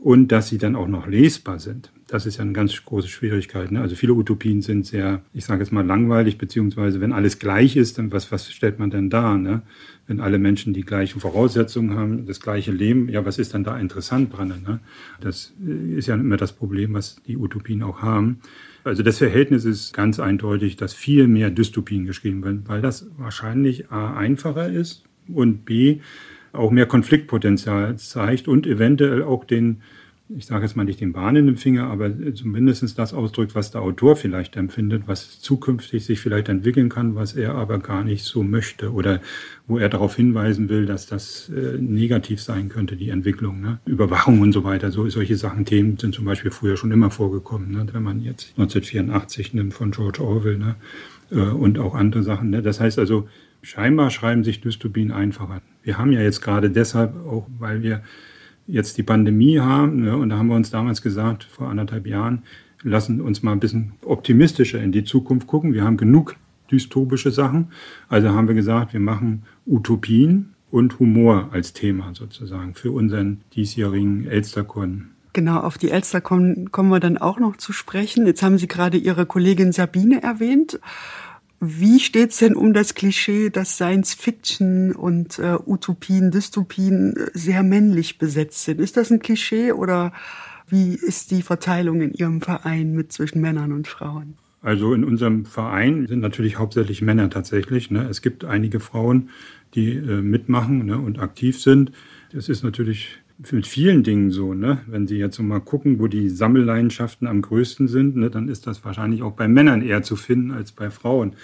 und 0.04 0.28
dass 0.32 0.48
sie 0.48 0.58
dann 0.58 0.76
auch 0.76 0.86
noch 0.86 1.06
lesbar 1.06 1.58
sind. 1.58 1.90
Das 2.08 2.26
ist 2.26 2.36
ja 2.36 2.42
eine 2.42 2.52
ganz 2.52 2.84
große 2.84 3.08
Schwierigkeit. 3.08 3.72
Ne? 3.72 3.80
Also 3.80 3.96
viele 3.96 4.12
Utopien 4.12 4.60
sind 4.60 4.84
sehr, 4.84 5.22
ich 5.32 5.46
sage 5.46 5.62
jetzt 5.62 5.72
mal, 5.72 5.84
langweilig, 5.84 6.36
beziehungsweise 6.36 7.00
wenn 7.00 7.14
alles 7.14 7.38
gleich 7.38 7.74
ist, 7.74 7.96
dann 7.96 8.12
was, 8.12 8.30
was 8.30 8.52
stellt 8.52 8.78
man 8.78 8.90
denn 8.90 9.08
da? 9.08 9.38
Ne? 9.38 9.62
Wenn 10.06 10.20
alle 10.20 10.38
Menschen 10.38 10.74
die 10.74 10.82
gleichen 10.82 11.20
Voraussetzungen 11.20 11.96
haben, 11.96 12.26
das 12.26 12.42
gleiche 12.42 12.70
Leben, 12.70 13.08
ja, 13.08 13.24
was 13.24 13.38
ist 13.38 13.54
dann 13.54 13.64
da 13.64 13.78
interessant 13.78 14.36
dran? 14.36 14.48
Ne? 14.48 14.80
Das 15.22 15.54
ist 15.96 16.06
ja 16.06 16.16
immer 16.16 16.36
das 16.36 16.52
Problem, 16.52 16.92
was 16.92 17.16
die 17.26 17.38
Utopien 17.38 17.82
auch 17.82 18.02
haben. 18.02 18.40
Also 18.84 19.02
das 19.02 19.16
Verhältnis 19.16 19.64
ist 19.64 19.94
ganz 19.94 20.20
eindeutig, 20.20 20.76
dass 20.76 20.92
viel 20.92 21.28
mehr 21.28 21.48
Dystopien 21.48 22.04
geschrieben 22.04 22.44
werden, 22.44 22.64
weil 22.66 22.82
das 22.82 23.06
wahrscheinlich 23.16 23.90
A 23.90 24.14
einfacher 24.14 24.68
ist 24.68 25.04
und 25.28 25.64
B 25.64 26.00
auch 26.52 26.70
mehr 26.70 26.86
Konfliktpotenzial 26.86 27.96
zeigt 27.96 28.48
und 28.48 28.66
eventuell 28.66 29.22
auch 29.22 29.44
den 29.44 29.80
ich 30.30 30.46
sage 30.46 30.64
jetzt 30.64 30.74
mal 30.74 30.84
nicht 30.84 31.00
den 31.00 31.12
Bahn 31.12 31.36
in 31.36 31.46
den 31.46 31.56
Finger, 31.56 31.88
aber 31.88 32.10
zumindest 32.34 32.98
das 32.98 33.12
ausdrückt, 33.12 33.54
was 33.54 33.70
der 33.70 33.82
Autor 33.82 34.16
vielleicht 34.16 34.56
empfindet, 34.56 35.02
was 35.06 35.40
zukünftig 35.40 36.04
sich 36.04 36.18
vielleicht 36.18 36.48
entwickeln 36.48 36.88
kann, 36.88 37.14
was 37.14 37.34
er 37.34 37.54
aber 37.54 37.78
gar 37.78 38.04
nicht 38.04 38.24
so 38.24 38.42
möchte 38.42 38.92
oder 38.92 39.20
wo 39.66 39.78
er 39.78 39.90
darauf 39.90 40.16
hinweisen 40.16 40.70
will, 40.70 40.86
dass 40.86 41.06
das 41.06 41.50
äh, 41.50 41.76
negativ 41.78 42.40
sein 42.40 42.70
könnte, 42.70 42.96
die 42.96 43.10
Entwicklung. 43.10 43.60
Ne? 43.60 43.80
Überwachung 43.84 44.40
und 44.40 44.52
so 44.52 44.64
weiter, 44.64 44.90
so, 44.90 45.06
solche 45.10 45.36
Sachen, 45.36 45.66
Themen 45.66 45.98
sind 45.98 46.14
zum 46.14 46.24
Beispiel 46.24 46.50
früher 46.50 46.78
schon 46.78 46.90
immer 46.90 47.10
vorgekommen. 47.10 47.70
Ne? 47.70 47.86
Wenn 47.92 48.02
man 48.02 48.22
jetzt 48.22 48.54
1984 48.56 49.52
nimmt 49.52 49.74
von 49.74 49.90
George 49.90 50.22
Orwell 50.22 50.56
ne? 50.56 50.76
Äh, 51.30 51.36
und 51.36 51.78
auch 51.78 51.94
andere 51.94 52.22
Sachen. 52.22 52.48
Ne? 52.48 52.62
Das 52.62 52.80
heißt 52.80 52.98
also, 52.98 53.28
scheinbar 53.60 54.10
schreiben 54.10 54.42
sich 54.42 54.62
Dystopien 54.62 55.12
einfacher. 55.12 55.60
Wir 55.82 55.98
haben 55.98 56.12
ja 56.12 56.22
jetzt 56.22 56.40
gerade 56.40 56.70
deshalb 56.70 57.14
auch, 57.26 57.46
weil 57.58 57.82
wir 57.82 58.02
jetzt 58.66 58.98
die 58.98 59.02
Pandemie 59.02 59.60
haben, 59.60 60.02
ne, 60.02 60.16
und 60.16 60.30
da 60.30 60.38
haben 60.38 60.48
wir 60.48 60.56
uns 60.56 60.70
damals 60.70 61.02
gesagt, 61.02 61.44
vor 61.44 61.68
anderthalb 61.68 62.06
Jahren, 62.06 62.42
lassen 62.82 63.20
uns 63.20 63.42
mal 63.42 63.52
ein 63.52 63.60
bisschen 63.60 63.92
optimistischer 64.04 64.82
in 64.82 64.92
die 64.92 65.04
Zukunft 65.04 65.46
gucken. 65.46 65.72
Wir 65.72 65.84
haben 65.84 65.96
genug 65.96 66.36
dystopische 66.70 67.30
Sachen. 67.30 67.68
Also 68.08 68.30
haben 68.30 68.48
wir 68.48 68.54
gesagt, 68.54 68.92
wir 68.92 69.00
machen 69.00 69.42
Utopien 69.66 70.54
und 70.70 70.98
Humor 70.98 71.48
als 71.52 71.72
Thema 71.72 72.14
sozusagen 72.14 72.74
für 72.74 72.90
unseren 72.90 73.40
diesjährigen 73.54 74.26
Elsterkon. 74.26 75.10
Genau, 75.32 75.58
auf 75.60 75.78
die 75.78 75.90
Elsterkon 75.90 76.70
kommen 76.70 76.90
wir 76.90 77.00
dann 77.00 77.18
auch 77.18 77.40
noch 77.40 77.56
zu 77.56 77.72
sprechen. 77.72 78.26
Jetzt 78.26 78.42
haben 78.42 78.56
Sie 78.56 78.68
gerade 78.68 78.96
Ihre 78.96 79.26
Kollegin 79.26 79.72
Sabine 79.72 80.22
erwähnt. 80.22 80.78
Wie 81.66 81.98
steht's 81.98 82.38
denn 82.38 82.56
um 82.56 82.74
das 82.74 82.94
Klischee, 82.94 83.48
dass 83.48 83.76
Science 83.76 84.12
Fiction 84.12 84.94
und 84.94 85.38
äh, 85.38 85.56
Utopien, 85.64 86.30
Dystopien 86.30 87.16
äh, 87.16 87.30
sehr 87.32 87.62
männlich 87.62 88.18
besetzt 88.18 88.64
sind? 88.64 88.80
Ist 88.80 88.98
das 88.98 89.10
ein 89.10 89.20
Klischee 89.20 89.72
oder 89.72 90.12
wie 90.68 90.94
ist 90.94 91.30
die 91.30 91.40
Verteilung 91.40 92.02
in 92.02 92.12
Ihrem 92.12 92.42
Verein 92.42 92.92
mit 92.92 93.12
zwischen 93.12 93.40
Männern 93.40 93.72
und 93.72 93.88
Frauen? 93.88 94.34
Also 94.60 94.92
in 94.92 95.04
unserem 95.04 95.46
Verein 95.46 96.06
sind 96.06 96.20
natürlich 96.20 96.58
hauptsächlich 96.58 97.00
Männer 97.00 97.30
tatsächlich. 97.30 97.90
Ne? 97.90 98.06
Es 98.10 98.20
gibt 98.20 98.44
einige 98.44 98.78
Frauen, 98.78 99.30
die 99.74 99.94
äh, 99.94 100.20
mitmachen 100.20 100.84
ne, 100.84 100.98
und 100.98 101.18
aktiv 101.18 101.62
sind. 101.62 101.92
Es 102.32 102.50
ist 102.50 102.62
natürlich 102.62 103.08
mit 103.50 103.66
vielen 103.66 104.02
Dingen 104.02 104.30
so, 104.30 104.54
ne? 104.54 104.80
Wenn 104.86 105.06
Sie 105.06 105.18
jetzt 105.18 105.38
mal 105.40 105.60
gucken, 105.60 105.98
wo 105.98 106.06
die 106.06 106.28
Sammelleidenschaften 106.28 107.26
am 107.26 107.42
größten 107.42 107.88
sind, 107.88 108.16
ne, 108.16 108.30
dann 108.30 108.48
ist 108.48 108.66
das 108.66 108.84
wahrscheinlich 108.84 109.22
auch 109.22 109.32
bei 109.32 109.48
Männern 109.48 109.82
eher 109.82 110.02
zu 110.02 110.16
finden 110.16 110.52
als 110.52 110.72
bei 110.72 110.90
Frauen. 110.90 111.34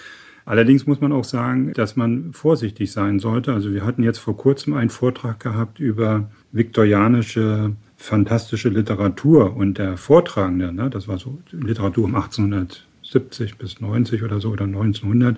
Allerdings 0.45 0.87
muss 0.87 1.01
man 1.01 1.11
auch 1.11 1.23
sagen, 1.23 1.71
dass 1.73 1.95
man 1.95 2.33
vorsichtig 2.33 2.91
sein 2.91 3.19
sollte. 3.19 3.53
Also 3.53 3.73
wir 3.73 3.85
hatten 3.85 4.03
jetzt 4.03 4.17
vor 4.17 4.35
kurzem 4.35 4.73
einen 4.73 4.89
Vortrag 4.89 5.39
gehabt 5.39 5.79
über 5.79 6.31
viktorianische 6.51 7.75
fantastische 7.97 8.69
Literatur 8.69 9.55
und 9.55 9.77
der 9.77 9.97
Vortragende, 9.97 10.73
ne, 10.73 10.89
das 10.89 11.07
war 11.07 11.19
so 11.19 11.39
Literatur 11.51 12.05
um 12.05 12.15
1870 12.15 13.57
bis 13.57 13.79
90 13.79 14.23
oder 14.23 14.39
so 14.39 14.49
oder 14.49 14.65
1900, 14.65 15.37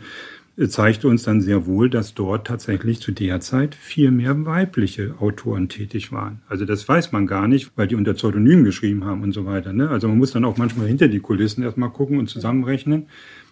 zeigte 0.67 1.07
uns 1.07 1.23
dann 1.23 1.41
sehr 1.41 1.65
wohl, 1.65 1.89
dass 1.89 2.13
dort 2.13 2.45
tatsächlich 2.47 3.01
zu 3.01 3.11
der 3.11 3.39
Zeit 3.39 3.73
viel 3.73 4.11
mehr 4.11 4.45
weibliche 4.45 5.15
Autoren 5.19 5.67
tätig 5.67 6.11
waren. 6.11 6.41
Also 6.47 6.65
das 6.65 6.87
weiß 6.87 7.11
man 7.11 7.25
gar 7.25 7.47
nicht, 7.47 7.71
weil 7.75 7.87
die 7.87 7.95
unter 7.95 8.13
Pseudonym 8.13 8.63
geschrieben 8.63 9.03
haben 9.05 9.23
und 9.23 9.31
so 9.31 9.45
weiter. 9.45 9.73
Ne? 9.73 9.89
Also 9.89 10.07
man 10.07 10.17
muss 10.17 10.31
dann 10.31 10.45
auch 10.45 10.57
manchmal 10.57 10.87
hinter 10.87 11.07
die 11.07 11.19
Kulissen 11.19 11.63
erstmal 11.63 11.89
gucken 11.89 12.19
und 12.19 12.29
zusammenrechnen. 12.29 13.07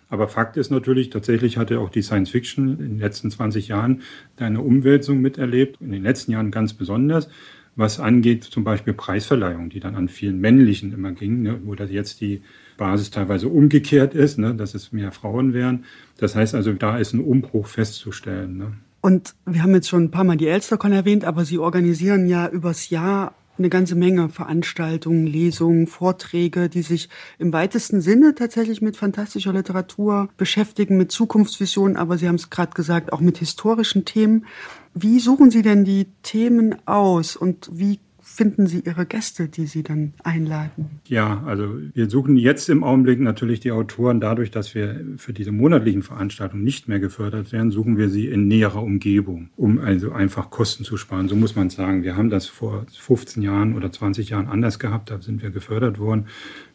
Aber 0.10 0.28
Fakt 0.28 0.58
ist 0.58 0.70
natürlich, 0.70 1.10
tatsächlich 1.10 1.58
hatte 1.58 1.80
auch 1.80 1.90
die 1.90 2.02
Science 2.02 2.30
Fiction 2.30 2.72
in 2.72 2.78
den 2.78 3.00
letzten 3.00 3.32
20 3.32 3.70
Jahren 3.70 4.02
eine 4.38 4.62
Umwälzung 4.62 5.22
miterlebt, 5.22 5.82
in 5.82 5.92
den 5.92 6.04
letzten 6.04 6.34
Jahren 6.34 6.52
ganz 6.52 6.74
besonders, 6.74 7.30
was 7.78 8.00
angeht 8.00 8.44
zum 8.44 8.64
Beispiel 8.64 8.94
Preisverleihung, 8.94 9.70
die 9.70 9.80
dann 9.80 9.96
an 9.96 10.10
vielen 10.10 10.40
männlichen 10.40 10.92
immer 10.94 11.14
ging, 11.14 11.42
ne? 11.42 11.62
wo 11.64 11.76
das 11.76 11.90
jetzt 11.90 12.20
die 12.20 12.42
Basis 12.78 13.12
teilweise 13.12 13.48
umgekehrt 13.48 14.14
ist, 14.14 14.38
ne, 14.38 14.56
dass 14.56 14.74
es 14.74 14.92
mehr 14.92 15.12
Frauen 15.12 15.54
wären. 15.54 15.86
Das 16.18 16.36
heißt 16.36 16.56
also, 16.56 16.74
da 16.74 16.98
ist 16.98 17.14
ein 17.14 17.22
Umbruch 17.22 17.68
festzustellen. 17.68 18.58
Ne. 18.58 18.74
Und 19.02 19.34
wir 19.46 19.64
haben 19.64 19.74
jetzt 19.74 19.90
schon 19.90 20.04
ein 20.04 20.12
paar 20.12 20.24
Mal 20.24 20.38
die 20.38 20.48
Elstercon 20.48 20.92
erwähnt, 20.92 21.26
aber 21.26 21.46
Sie 21.46 21.58
organisieren 21.58 22.28
ja 22.28 22.48
übers 22.48 22.90
Jahr 22.90 23.34
eine 23.58 23.70
ganze 23.70 23.96
Menge 23.96 24.30
Veranstaltungen, 24.30 25.28
Lesungen, 25.28 25.88
Vorträge, 25.88 26.70
die 26.70 26.82
sich 26.82 27.10
im 27.38 27.54
weitesten 27.54 28.02
Sinne 28.02 28.34
tatsächlich 28.36 28.82
mit 28.82 28.98
fantastischer 28.98 29.54
Literatur 29.54 30.30
beschäftigen, 30.38 30.98
mit 30.98 31.12
Zukunftsvisionen, 31.12 31.98
aber 31.98 32.18
Sie 32.18 32.28
haben 32.28 32.36
es 32.36 32.50
gerade 32.50 32.74
gesagt, 32.74 33.14
auch 33.14 33.20
mit 33.20 33.38
historischen 33.38 34.06
Themen. 34.06 34.46
Wie 34.94 35.20
suchen 35.20 35.52
Sie 35.52 35.62
denn 35.62 35.86
die 35.86 36.08
Themen 36.24 36.76
aus 36.88 37.36
und 37.36 37.70
wie 37.72 38.00
finden 38.34 38.68
Sie 38.68 38.80
Ihre 38.80 39.06
Gäste, 39.06 39.48
die 39.50 39.66
Sie 39.66 39.84
dann 39.84 40.14
einladen? 40.24 41.02
Ja, 41.06 41.44
also 41.46 41.76
wir 41.94 42.10
suchen 42.10 42.38
jetzt 42.38 42.70
im 42.70 42.84
Augenblick 42.84 43.20
natürlich 43.20 43.60
die 43.60 43.72
Autoren. 43.72 44.20
Dadurch, 44.20 44.52
dass 44.52 44.74
wir 44.74 45.02
für 45.18 45.34
diese 45.34 45.52
monatlichen 45.52 46.02
Veranstaltungen 46.02 46.64
nicht 46.64 46.88
mehr 46.88 47.00
gefördert 47.00 47.52
werden, 47.52 47.72
suchen 47.72 47.98
wir 47.98 48.10
sie 48.10 48.28
in 48.28 48.48
näherer 48.48 48.82
Umgebung, 48.82 49.50
um 49.58 49.80
also 49.80 50.12
einfach 50.12 50.50
Kosten 50.50 50.84
zu 50.84 50.98
sparen. 50.98 51.28
So 51.28 51.36
muss 51.36 51.56
man 51.56 51.70
sagen. 51.70 52.04
Wir 52.04 52.16
haben 52.16 52.30
das 52.30 52.48
vor 52.48 52.86
15 52.92 53.44
Jahren 53.44 53.76
oder 53.76 53.92
20 53.92 54.30
Jahren 54.30 54.48
anders 54.48 54.80
gehabt. 54.80 55.12
Da 55.12 55.22
sind 55.22 55.42
wir 55.42 55.52
gefördert 55.52 56.00
worden. 56.00 56.28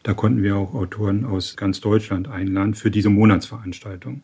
Da 0.03 0.13
konnten 0.13 0.43
wir 0.43 0.55
auch 0.55 0.73
Autoren 0.73 1.25
aus 1.25 1.55
ganz 1.57 1.81
Deutschland 1.81 2.27
einladen 2.27 2.75
für 2.75 2.91
diese 2.91 3.09
Monatsveranstaltung. 3.09 4.21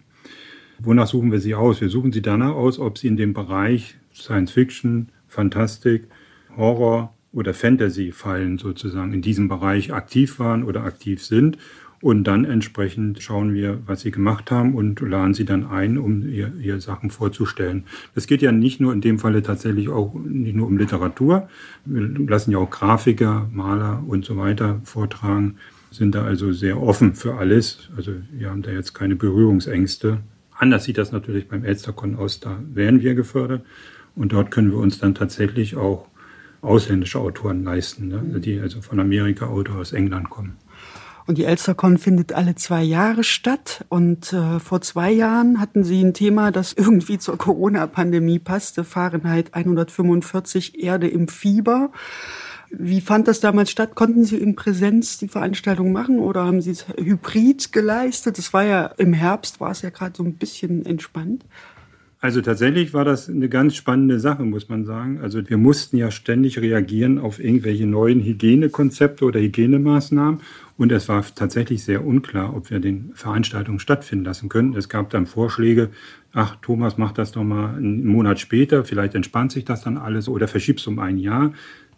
Wonach 0.80 1.08
suchen 1.08 1.32
wir 1.32 1.40
sie 1.40 1.56
aus? 1.56 1.82
Wir 1.82 1.90
suchen 1.90 2.12
sie 2.12 2.22
danach 2.22 2.54
aus, 2.54 2.80
ob 2.80 2.98
sie 2.98 3.08
in 3.08 3.18
dem 3.18 3.34
Bereich 3.34 3.96
Science 4.14 4.52
Fiction, 4.52 5.10
Fantastik, 5.28 6.08
Horror 6.56 7.14
oder 7.34 7.54
Fantasy-Fallen 7.54 8.58
sozusagen 8.60 9.12
in 9.12 9.22
diesem 9.22 9.48
Bereich 9.50 9.92
aktiv 9.92 10.40
waren 10.40 10.64
oder 10.64 10.84
aktiv 10.84 11.24
sind. 11.24 11.58
Und 12.00 12.26
dann 12.26 12.44
entsprechend 12.44 13.24
schauen 13.24 13.54
wir, 13.54 13.80
was 13.86 14.02
sie 14.02 14.12
gemacht 14.12 14.52
haben 14.52 14.76
und 14.76 15.00
laden 15.00 15.34
sie 15.34 15.46
dann 15.46 15.66
ein, 15.66 15.98
um 15.98 16.28
ihr, 16.28 16.52
ihr 16.60 16.82
Sachen 16.82 17.12
vorzustellen. 17.12 17.86
Das 18.14 18.28
geht 18.28 18.42
ja 18.42 18.52
nicht 18.52 18.82
nur 18.82 18.92
in 18.92 19.00
dem 19.00 19.20
Falle 19.20 19.42
tatsächlich 19.42 19.88
auch 19.88 20.14
nicht 20.14 20.54
nur 20.54 20.68
um 20.68 20.78
Literatur. 20.78 21.48
Wir 21.86 22.02
lassen 22.28 22.52
ja 22.52 22.58
auch 22.58 22.70
Grafiker, 22.70 23.50
Maler 23.54 24.04
und 24.06 24.26
so 24.26 24.36
weiter 24.36 24.82
vortragen, 24.84 25.56
sind 25.92 26.14
da 26.14 26.26
also 26.26 26.52
sehr 26.52 26.82
offen 26.82 27.16
für 27.16 27.36
alles. 27.36 27.90
Also 27.96 28.12
wir 28.34 28.50
haben 28.50 28.64
da 28.64 28.72
jetzt 28.72 28.94
keine 28.94 29.16
Berührungsängste. 29.16 30.20
Anders 30.58 30.84
sieht 30.84 30.98
das 30.98 31.14
natürlich 31.14 31.48
beim 31.48 31.64
Elstercon 31.64 32.16
aus, 32.16 32.42
da 32.42 32.60
werden 32.74 33.02
wir 33.02 33.16
gefördert. 33.16 33.64
Und 34.14 34.34
dort 34.34 34.52
können 34.52 34.72
wir 34.72 34.78
uns 34.78 35.00
dann 35.00 35.16
tatsächlich 35.16 35.78
auch 35.78 36.08
ausländische 36.64 37.20
Autoren 37.20 37.64
leisten, 37.64 38.08
ne? 38.08 38.40
die 38.40 38.60
also 38.60 38.82
von 38.82 39.00
Amerika 39.00 39.50
oder 39.50 39.76
aus 39.76 39.94
England 39.94 40.30
kommen. 40.30 40.58
Und 41.26 41.38
die 41.38 41.46
Elstercon 41.46 41.98
findet 41.98 42.34
alle 42.34 42.56
zwei 42.56 42.84
Jahre 42.84 43.24
statt. 43.24 43.86
Und 43.90 44.34
äh, 44.34 44.60
vor 44.60 44.82
zwei 44.82 45.12
Jahren 45.12 45.60
hatten 45.60 45.84
Sie 45.84 46.04
ein 46.04 46.14
Thema, 46.14 46.52
das 46.52 46.74
irgendwie 46.74 47.18
zur 47.18 47.38
Corona-Pandemie 47.38 48.40
passte, 48.40 48.84
Fahrenheit 48.84 49.54
145 49.54 50.84
Erde 50.84 51.08
im 51.08 51.30
Fieber. 51.30 51.92
Wie 52.72 53.02
fand 53.02 53.28
das 53.28 53.40
damals 53.40 53.70
statt? 53.72 53.96
Konnten 53.96 54.26
Sie 54.26 54.38
in 54.38 54.56
Präsenz 54.56 55.18
die 55.18 55.28
Veranstaltung 55.28 55.92
machen 55.92 56.20
oder 56.20 56.44
haben 56.44 56.62
Sie 56.62 56.72
es 56.72 56.88
hybrid 56.98 57.72
geleistet? 57.72 58.38
Das 58.38 58.52
war 58.52 58.64
ja 58.64 58.88
im 58.98 59.14
Herbst, 59.14 59.62
war 59.62 59.72
es 59.72 59.82
ja 59.82 59.92
gerade 59.92 60.18
so 60.18 60.24
ein 60.24 60.34
bisschen 60.34 60.86
entspannt. 60.86 61.46
Also 62.24 62.40
tatsächlich 62.40 62.94
war 62.94 63.04
das 63.04 63.30
eine 63.30 63.50
ganz 63.50 63.76
spannende 63.76 64.18
Sache, 64.18 64.46
muss 64.46 64.70
man 64.70 64.86
sagen. 64.86 65.20
Also 65.22 65.42
wir 65.50 65.58
mussten 65.58 65.98
ja 65.98 66.10
ständig 66.10 66.58
reagieren 66.58 67.20
auf 67.20 67.44
irgendwelche 67.44 67.86
neuen 67.86 68.22
Hygienekonzepte 68.24 69.26
oder 69.26 69.42
Hygienemaßnahmen. 69.42 70.40
Und 70.78 70.94
es 70.94 71.10
war 71.10 71.26
tatsächlich 71.36 71.84
sehr 71.84 72.06
unklar, 72.06 72.56
ob 72.56 72.70
wir 72.70 72.80
den 72.80 73.12
Veranstaltungen 73.14 73.80
stattfinden 73.80 74.24
lassen 74.24 74.48
können. 74.48 74.74
Es 74.74 74.88
gab 74.88 75.10
dann 75.10 75.26
Vorschläge, 75.26 75.90
ach, 76.32 76.56
Thomas, 76.62 76.98
mach 76.98 77.12
das 77.12 77.34
doch 77.34 77.44
mal 77.44 77.76
einen 77.76 78.06
Monat 78.06 78.40
später, 78.40 78.86
vielleicht 78.86 79.16
entspannt 79.16 79.52
sich 79.52 79.66
das 79.66 79.82
dann 79.82 79.98
alles 79.98 80.30
oder 80.30 80.48
verschiebst 80.48 80.88
um 80.88 81.00
ein 81.00 81.18
Jahr. 81.18 81.52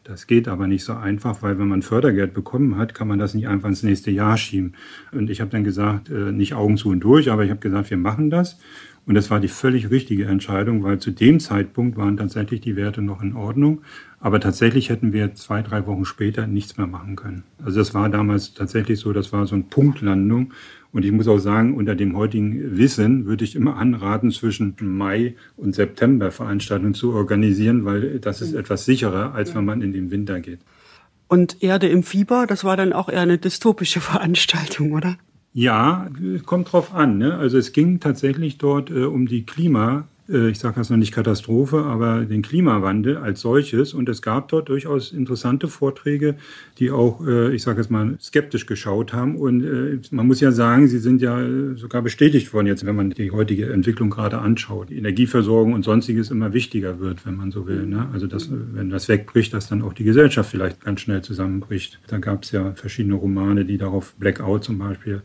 Das 0.06 0.26
geht 0.26 0.48
aber 0.48 0.66
nicht 0.66 0.86
so 0.86 0.94
einfach, 0.94 1.44
weil 1.44 1.60
wenn 1.60 1.68
man 1.68 1.84
Fördergeld 1.84 2.34
bekommen 2.34 2.78
hat, 2.78 2.96
kann 2.96 3.08
man 3.08 3.20
das 3.20 3.36
nicht 3.36 3.48
einfach 3.48 3.70
ins 3.70 3.84
nächste 3.84 4.10
Jahr 4.10 4.38
schieben. 4.38 4.74
Und 5.12 5.30
ich 5.30 5.42
habe 5.42 5.52
dann 5.52 5.64
gesagt, 5.64 6.10
äh, 6.10 6.32
nicht 6.32 6.56
Augen 6.56 6.78
zu 6.78 6.90
und 6.90 7.00
durch, 7.00 7.32
aber 7.32 7.44
ich 7.44 7.52
habe 7.52 7.60
gesagt, 7.60 7.92
wir 7.92 7.98
machen 7.98 8.32
das. 8.32 8.60
Und 9.08 9.14
das 9.14 9.30
war 9.30 9.40
die 9.40 9.48
völlig 9.48 9.92
richtige 9.92 10.26
Entscheidung, 10.26 10.84
weil 10.84 11.00
zu 11.00 11.12
dem 11.12 11.40
Zeitpunkt 11.40 11.96
waren 11.96 12.18
tatsächlich 12.18 12.62
die 12.62 12.76
Werte 12.76 13.04
noch 13.04 13.22
in 13.22 13.36
Ordnung. 13.36 13.82
Aber 14.20 14.40
tatsächlich 14.40 14.90
hätten 14.90 15.14
wir 15.14 15.36
zwei, 15.36 15.62
drei 15.62 15.86
Wochen 15.86 16.06
später 16.06 16.48
nichts 16.48 16.78
mehr 16.78 16.88
machen 16.88 17.16
können. 17.16 17.44
Also 17.64 17.78
das 17.78 17.94
war 17.94 18.10
damals 18.10 18.56
tatsächlich 18.56 19.00
so, 19.00 19.14
das 19.14 19.32
war 19.32 19.46
so 19.46 19.54
eine 19.54 19.66
Punktlandung. 19.66 20.54
Und 20.92 21.06
ich 21.06 21.12
muss 21.12 21.28
auch 21.28 21.38
sagen, 21.38 21.76
unter 21.76 21.94
dem 21.94 22.16
heutigen 22.16 22.78
Wissen 22.78 23.26
würde 23.26 23.44
ich 23.44 23.56
immer 23.56 23.78
anraten, 23.78 24.32
zwischen 24.32 24.76
Mai 24.80 25.36
und 25.56 25.76
September 25.76 26.32
Veranstaltungen 26.32 26.96
zu 26.96 27.14
organisieren, 27.14 27.86
weil 27.86 28.20
das 28.20 28.42
ist 28.42 28.54
etwas 28.54 28.86
sicherer, 28.86 29.36
als 29.36 29.54
wenn 29.54 29.66
man 29.66 29.82
in 29.82 29.94
den 29.94 30.10
Winter 30.10 30.40
geht. 30.40 30.60
Und 31.28 31.62
Erde 31.62 31.88
im 31.90 32.02
Fieber, 32.04 32.46
das 32.48 32.64
war 32.64 32.78
dann 32.78 32.94
auch 32.94 33.10
eher 33.10 33.22
eine 33.22 33.38
dystopische 33.38 34.00
Veranstaltung, 34.02 34.94
oder? 34.94 35.18
Ja, 35.58 36.10
kommt 36.46 36.74
drauf 36.74 36.94
an. 36.94 37.18
Ne? 37.18 37.38
Also 37.38 37.58
es 37.58 37.72
ging 37.72 38.02
tatsächlich 38.02 38.58
dort 38.58 38.90
äh, 38.90 39.06
um 39.06 39.26
die 39.26 39.46
Klima, 39.46 40.06
ich 40.28 40.58
sage 40.58 40.76
das 40.76 40.90
noch 40.90 40.98
nicht 40.98 41.14
Katastrophe, 41.14 41.84
aber 41.84 42.26
den 42.26 42.42
Klimawandel 42.42 43.18
als 43.18 43.42
solches. 43.42 43.94
Und 43.94 44.10
es 44.10 44.22
gab 44.22 44.48
dort 44.48 44.70
durchaus 44.70 45.12
interessante 45.12 45.68
Vorträge, 45.68 46.36
die 46.80 46.90
auch, 46.90 47.26
äh, 47.26 47.54
ich 47.54 47.62
sage 47.62 47.80
jetzt 47.80 47.92
mal, 47.92 48.18
skeptisch 48.20 48.66
geschaut 48.66 49.14
haben. 49.14 49.36
Und 49.36 49.64
äh, 49.64 50.00
man 50.10 50.26
muss 50.26 50.42
ja 50.42 50.52
sagen, 50.52 50.88
sie 50.88 50.98
sind 50.98 51.22
ja 51.22 51.40
sogar 51.76 52.02
bestätigt 52.02 52.54
worden 52.54 52.68
jetzt, 52.68 52.86
wenn 52.86 52.96
man 52.96 53.12
die 53.12 53.30
heutige 53.30 53.72
Entwicklung 53.72 54.10
gerade 54.10 54.40
anschaut. 54.40 54.90
Die 54.90 54.98
Energieversorgung 54.98 55.74
und 55.74 55.84
sonstiges 55.84 56.32
immer 56.32 56.54
wichtiger 56.54 57.00
wird, 57.00 57.26
wenn 57.26 57.36
man 57.36 57.52
so 57.52 57.68
will. 57.68 57.86
Ne? 57.86 58.10
Also 58.12 58.26
dass, 58.26 58.50
wenn 58.52 58.90
das 58.90 59.08
wegbricht, 59.08 59.54
dass 59.54 59.70
dann 59.70 59.84
auch 59.84 59.94
die 59.94 60.04
Gesellschaft 60.04 60.50
vielleicht 60.50 60.84
ganz 60.84 61.02
schnell 61.02 61.22
zusammenbricht. 61.22 62.00
Da 62.08 62.18
gab 62.18 62.44
es 62.44 62.52
ja 62.52 62.74
verschiedene 62.74 63.16
Romane, 63.16 63.64
die 63.66 63.78
darauf, 63.78 64.16
Blackout 64.16 64.64
zum 64.64 64.80
Beispiel, 64.80 65.22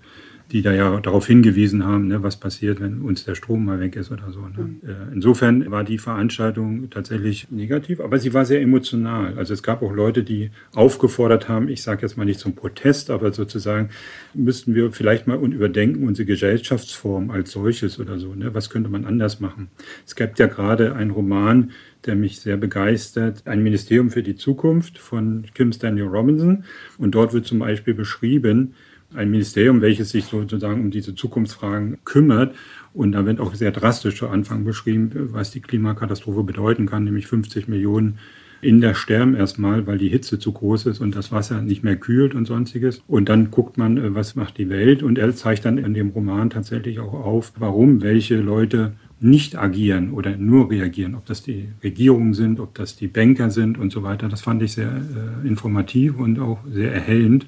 die 0.53 0.63
da 0.63 0.73
ja 0.73 0.99
darauf 1.01 1.27
hingewiesen 1.27 1.85
haben, 1.85 2.09
ne, 2.09 2.23
was 2.23 2.37
passiert, 2.39 2.81
wenn 2.81 3.03
uns 3.03 3.25
der 3.25 3.35
Strom 3.35 3.65
mal 3.65 3.79
weg 3.81 3.97
ist 3.97 4.11
oder 4.11 4.33
so. 4.33 4.41
Ne? 4.41 4.79
Mhm. 4.83 4.89
Äh, 4.89 5.15
insofern 5.15 5.71
war 5.71 5.85
die 5.85 5.99
Veranstaltung 5.99 6.91
tatsächlich 6.91 7.51
negativ, 7.51 8.01
aber 8.01 8.19
sie 8.19 8.35
war 8.35 8.45
sehr 8.45 8.61
emotional. 8.61 9.39
Also 9.39 9.55
es 9.55 9.63
gab 9.63 9.83
auch 9.83 9.93
Leute, 9.93 10.23
die 10.23 10.51
aufgefordert 10.75 11.49
haben, 11.49 11.69
ich 11.69 11.83
sage 11.83 12.03
jetzt 12.03 12.17
mal 12.17 12.25
nicht 12.25 12.41
zum 12.41 12.55
Protest, 12.55 13.11
aber 13.11 13.33
sozusagen 13.33 13.91
müssten 14.35 14.75
wir 14.75 14.93
vielleicht 14.93 15.27
mal 15.27 15.39
überdenken 15.39 16.07
unsere 16.07 16.27
Gesellschaftsform 16.27 17.31
als 17.31 17.53
solches 17.53 18.01
oder 18.01 18.19
so. 18.19 18.35
Ne? 18.35 18.55
Was 18.55 18.71
könnte 18.71 18.91
man 18.91 19.05
anders 19.05 19.41
machen? 19.41 19.69
Es 20.07 20.17
gibt 20.17 20.39
ja 20.39 20.47
gerade 20.47 20.97
einen 20.97 21.11
Roman, 21.11 21.71
der 22.07 22.17
mich 22.17 22.41
sehr 22.41 22.57
begeistert, 22.57 23.43
ein 23.47 23.63
Ministerium 23.63 24.11
für 24.11 24.23
die 24.23 24.37
Zukunft 24.37 24.99
von 24.99 25.45
Kim 25.55 25.73
Stanley 25.73 26.03
Robinson. 26.03 26.65
Und 26.99 27.15
dort 27.15 27.33
wird 27.33 27.47
zum 27.47 27.59
Beispiel 27.59 27.95
beschrieben, 27.95 28.75
ein 29.15 29.31
Ministerium, 29.31 29.81
welches 29.81 30.11
sich 30.11 30.25
sozusagen 30.25 30.81
um 30.81 30.91
diese 30.91 31.15
Zukunftsfragen 31.15 31.99
kümmert. 32.05 32.55
Und 32.93 33.13
da 33.13 33.25
wird 33.27 33.41
auch 33.41 33.55
sehr 33.55 33.71
drastisch 33.71 34.17
zu 34.17 34.29
Anfang 34.29 34.65
beschrieben, 34.65 35.11
was 35.33 35.51
die 35.51 35.61
Klimakatastrophe 35.61 36.43
bedeuten 36.43 36.87
kann, 36.87 37.05
nämlich 37.05 37.27
50 37.27 37.69
Millionen 37.69 38.19
in 38.63 38.81
der 38.81 38.95
sterben 38.95 39.35
erstmal, 39.35 39.87
weil 39.87 39.99
die 39.99 40.09
Hitze 40.09 40.39
zu 40.39 40.53
groß 40.53 40.87
ist 40.87 41.01
und 41.01 41.17
das 41.17 41.33
Wasser 41.33 41.63
nicht 41.63 41.83
mehr 41.83 41.97
kühlt 41.97 42.35
und 42.35 42.47
sonstiges. 42.47 43.03
Und 43.07 43.29
dann 43.29 43.51
guckt 43.51 43.79
man, 43.79 43.97
äh, 43.97 44.15
was 44.15 44.37
macht 44.37 44.59
die 44.59 44.69
Welt. 44.69 45.03
Und 45.03 45.19
er 45.19 45.35
zeigt 45.35 45.65
dann 45.65 45.79
in 45.79 45.95
dem 45.95 46.11
Roman 46.11 46.51
tatsächlich 46.51 47.01
auch 47.01 47.13
auf, 47.13 47.53
warum 47.57 48.03
welche 48.03 48.37
Leute 48.37 48.93
nicht 49.21 49.57
agieren 49.57 50.13
oder 50.13 50.37
nur 50.37 50.71
reagieren, 50.71 51.15
ob 51.15 51.27
das 51.27 51.43
die 51.43 51.69
Regierungen 51.83 52.33
sind, 52.33 52.59
ob 52.59 52.75
das 52.75 52.97
die 52.97 53.07
Banker 53.07 53.51
sind 53.51 53.79
und 53.79 53.93
so 53.93 54.03
weiter. 54.03 54.29
Das 54.29 54.41
fand 54.41 54.63
ich 54.63 54.73
sehr 54.73 54.91
äh, 54.91 55.47
informativ 55.47 56.19
und 56.19 56.39
auch 56.39 56.59
sehr 56.71 56.93
erhellend. 56.93 57.47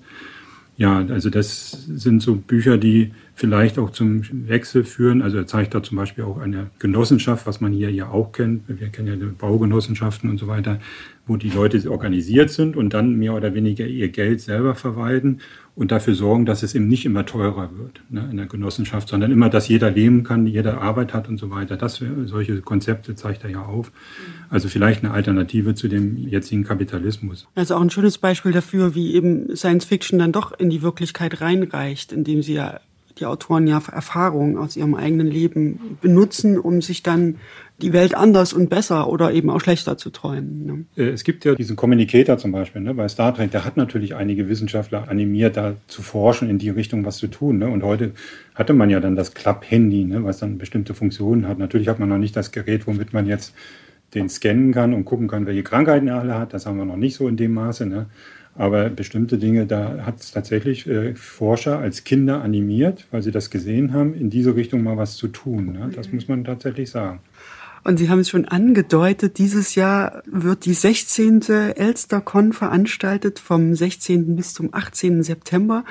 Ja, 0.76 0.98
also 0.98 1.30
das 1.30 1.70
sind 1.87 2.22
so 2.22 2.37
Bücher, 2.37 2.78
die 2.78 3.12
vielleicht 3.35 3.79
auch 3.79 3.90
zum 3.90 4.23
Wechsel 4.49 4.85
führen. 4.85 5.23
Also 5.23 5.38
er 5.38 5.47
zeigt 5.47 5.75
da 5.75 5.83
zum 5.83 5.97
Beispiel 5.97 6.25
auch 6.25 6.38
eine 6.38 6.71
Genossenschaft, 6.79 7.47
was 7.47 7.61
man 7.61 7.73
hier 7.73 7.90
ja 7.90 8.09
auch 8.09 8.33
kennt. 8.33 8.62
Wir 8.68 8.88
kennen 8.88 9.21
ja 9.21 9.29
Baugenossenschaften 9.38 10.29
und 10.29 10.38
so 10.38 10.49
weiter, 10.49 10.79
wo 11.27 11.37
die 11.37 11.51
Leute 11.51 11.90
organisiert 11.90 12.51
sind 12.51 12.77
und 12.77 12.92
dann 12.92 13.16
mehr 13.16 13.35
oder 13.35 13.55
weniger 13.55 13.87
ihr 13.87 14.09
Geld 14.09 14.40
selber 14.40 14.75
verwalten 14.75 15.38
und 15.75 15.90
dafür 15.90 16.14
sorgen, 16.14 16.45
dass 16.45 16.62
es 16.62 16.75
eben 16.75 16.88
nicht 16.88 17.07
immer 17.07 17.25
teurer 17.25 17.71
wird 17.79 18.03
ne, 18.11 18.29
in 18.31 18.37
der 18.37 18.47
Genossenschaft, 18.47 19.09
sondern 19.09 19.33
immer, 19.33 19.49
dass 19.49 19.68
jeder 19.68 19.90
leben 19.90 20.25
kann, 20.25 20.47
jeder 20.47 20.83
Arbeit 20.83 21.14
hat 21.14 21.29
und 21.29 21.38
so 21.38 21.51
weiter. 21.51 21.77
Das, 21.77 22.03
solche 22.25 22.61
Konzepte 22.61 23.14
zeigt 23.14 23.45
er 23.45 23.51
ja 23.51 23.62
auf. 23.62 23.92
Also 24.51 24.68
vielleicht 24.68 25.05
eine 25.05 25.14
Alternative 25.14 25.75
zu 25.75 25.88
dem 25.88 26.16
jetzigen 26.16 26.64
Kapitalismus. 26.64 27.49
Also 27.55 27.77
auch 27.77 27.81
ein 27.81 27.90
schönes 27.90 28.18
Beispiel 28.18 28.53
dafür, 28.53 28.95
wie 28.95 29.14
eben 29.14 29.57
Science 29.57 29.87
Fiction 29.87 30.18
dann 30.18 30.33
doch 30.33 30.59
in 30.59 30.68
die 30.68 30.83
Wirklichkeit 30.83 31.40
reinreicht, 31.40 32.12
indem 32.12 32.42
sie 32.42 32.55
ja 32.55 32.81
die 33.18 33.27
Autoren 33.27 33.66
ja 33.66 33.83
Erfahrungen 33.92 34.57
aus 34.57 34.77
ihrem 34.77 34.94
eigenen 34.94 35.27
Leben 35.27 35.98
benutzen, 36.01 36.59
um 36.59 36.83
sich 36.83 37.03
dann 37.03 37.37
die 37.83 37.92
Welt 37.92 38.14
anders 38.14 38.53
und 38.53 38.70
besser 38.70 39.09
oder 39.09 39.33
eben 39.33 39.51
auch 39.51 39.61
schlechter 39.61 39.98
zu 39.98 40.11
träumen. 40.11 40.66
Ne? 40.66 40.85
Äh, 40.96 41.11
es 41.11 41.25
gibt 41.25 41.44
ja 41.44 41.55
diesen 41.55 41.77
Communicator 41.77 42.38
zum 42.38 42.53
Beispiel 42.53 42.81
ne, 42.81 42.94
bei 42.94 43.09
Star 43.09 43.35
Trek, 43.35 43.51
der 43.51 43.64
hat 43.64 43.77
natürlich 43.77 44.14
einige 44.14 44.48
Wissenschaftler 44.48 45.09
animiert, 45.09 45.57
da 45.57 45.75
zu 45.88 46.03
forschen, 46.03 46.48
in 46.48 46.59
die 46.59 46.70
Richtung 46.70 47.05
was 47.05 47.18
zu 47.18 47.27
tun. 47.27 47.59
Ne? 47.59 47.68
Und 47.68 47.83
heute 47.83 48.12
hatte 48.55 48.72
man 48.72 48.88
ja 48.88 49.01
dann 49.01 49.16
das 49.16 49.35
Club-Handy, 49.35 50.05
ne, 50.05 50.25
was 50.25 50.38
dann 50.38 50.59
bestimmte 50.59 50.94
Funktionen 50.94 51.48
hat. 51.48 51.59
Natürlich 51.59 51.88
hat 51.88 51.98
man 51.98 52.09
noch 52.09 52.18
nicht 52.18 52.37
das 52.37 52.53
Gerät, 52.53 52.87
womit 52.87 53.12
man 53.12 53.27
jetzt 53.27 53.55
den 54.14 54.29
scannen 54.29 54.72
kann 54.72 54.92
und 54.94 55.05
gucken 55.05 55.27
kann, 55.27 55.46
welche 55.46 55.62
Krankheiten 55.62 56.07
er 56.07 56.20
alle 56.20 56.38
hat. 56.38 56.53
Das 56.53 56.66
haben 56.66 56.77
wir 56.77 56.85
noch 56.85 56.96
nicht 56.96 57.16
so 57.16 57.29
in 57.29 57.37
dem 57.37 57.55
Maße. 57.55 57.87
Ne? 57.87 58.07
Aber 58.55 58.91
bestimmte 58.91 59.38
Dinge, 59.38 59.67
da 59.67 60.05
hat 60.05 60.21
es 60.21 60.31
tatsächlich 60.31 60.87
äh, 60.87 61.15
Forscher 61.15 61.79
als 61.79 62.05
Kinder 62.05 62.43
animiert, 62.43 63.07
weil 63.11 63.23
sie 63.23 63.31
das 63.31 63.49
gesehen 63.51 63.95
haben, 63.95 64.15
in 64.15 64.29
diese 64.29 64.55
Richtung 64.55 64.83
mal 64.83 64.99
was 64.99 65.17
zu 65.17 65.29
tun. 65.29 65.73
Ne? 65.73 65.91
Das 65.95 66.12
muss 66.12 66.29
man 66.29 66.45
tatsächlich 66.45 66.91
sagen. 66.91 67.21
Und 67.85 67.99
Sie 67.99 68.09
haben 68.09 68.21
es 68.21 68.29
schon 68.29 68.45
angedeutet, 68.45 69.38
dieses 69.38 69.75
Jahr 69.75 70.23
wird 70.27 70.66
die 70.66 70.75
16. 70.75 71.42
ElsterCon 71.75 72.53
veranstaltet 72.53 73.40
vom 73.40 73.75
16. 73.75 74.37
bis 74.37 74.55
zum 74.55 74.73
18. 74.73 75.25
September. 75.25 75.85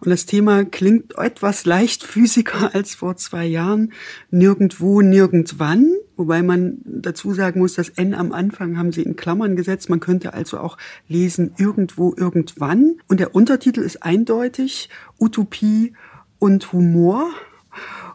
Und 0.00 0.10
das 0.10 0.26
Thema 0.26 0.64
klingt 0.64 1.16
etwas 1.16 1.64
leicht 1.64 2.04
physiker 2.04 2.70
als 2.74 2.94
vor 2.94 3.16
zwei 3.16 3.46
Jahren. 3.46 3.92
Nirgendwo, 4.30 5.00
nirgendwann. 5.00 5.90
Wobei 6.16 6.42
man 6.42 6.78
dazu 6.84 7.32
sagen 7.32 7.60
muss, 7.60 7.74
das 7.74 7.90
N 7.90 8.12
am 8.12 8.32
Anfang 8.32 8.76
haben 8.76 8.92
sie 8.92 9.02
in 9.02 9.16
Klammern 9.16 9.56
gesetzt. 9.56 9.88
Man 9.88 10.00
könnte 10.00 10.34
also 10.34 10.58
auch 10.58 10.76
lesen 11.06 11.52
irgendwo, 11.56 12.12
irgendwann. 12.14 12.96
Und 13.08 13.20
der 13.20 13.34
Untertitel 13.34 13.80
ist 13.80 14.02
eindeutig 14.02 14.90
Utopie 15.18 15.94
und 16.38 16.72
Humor. 16.72 17.30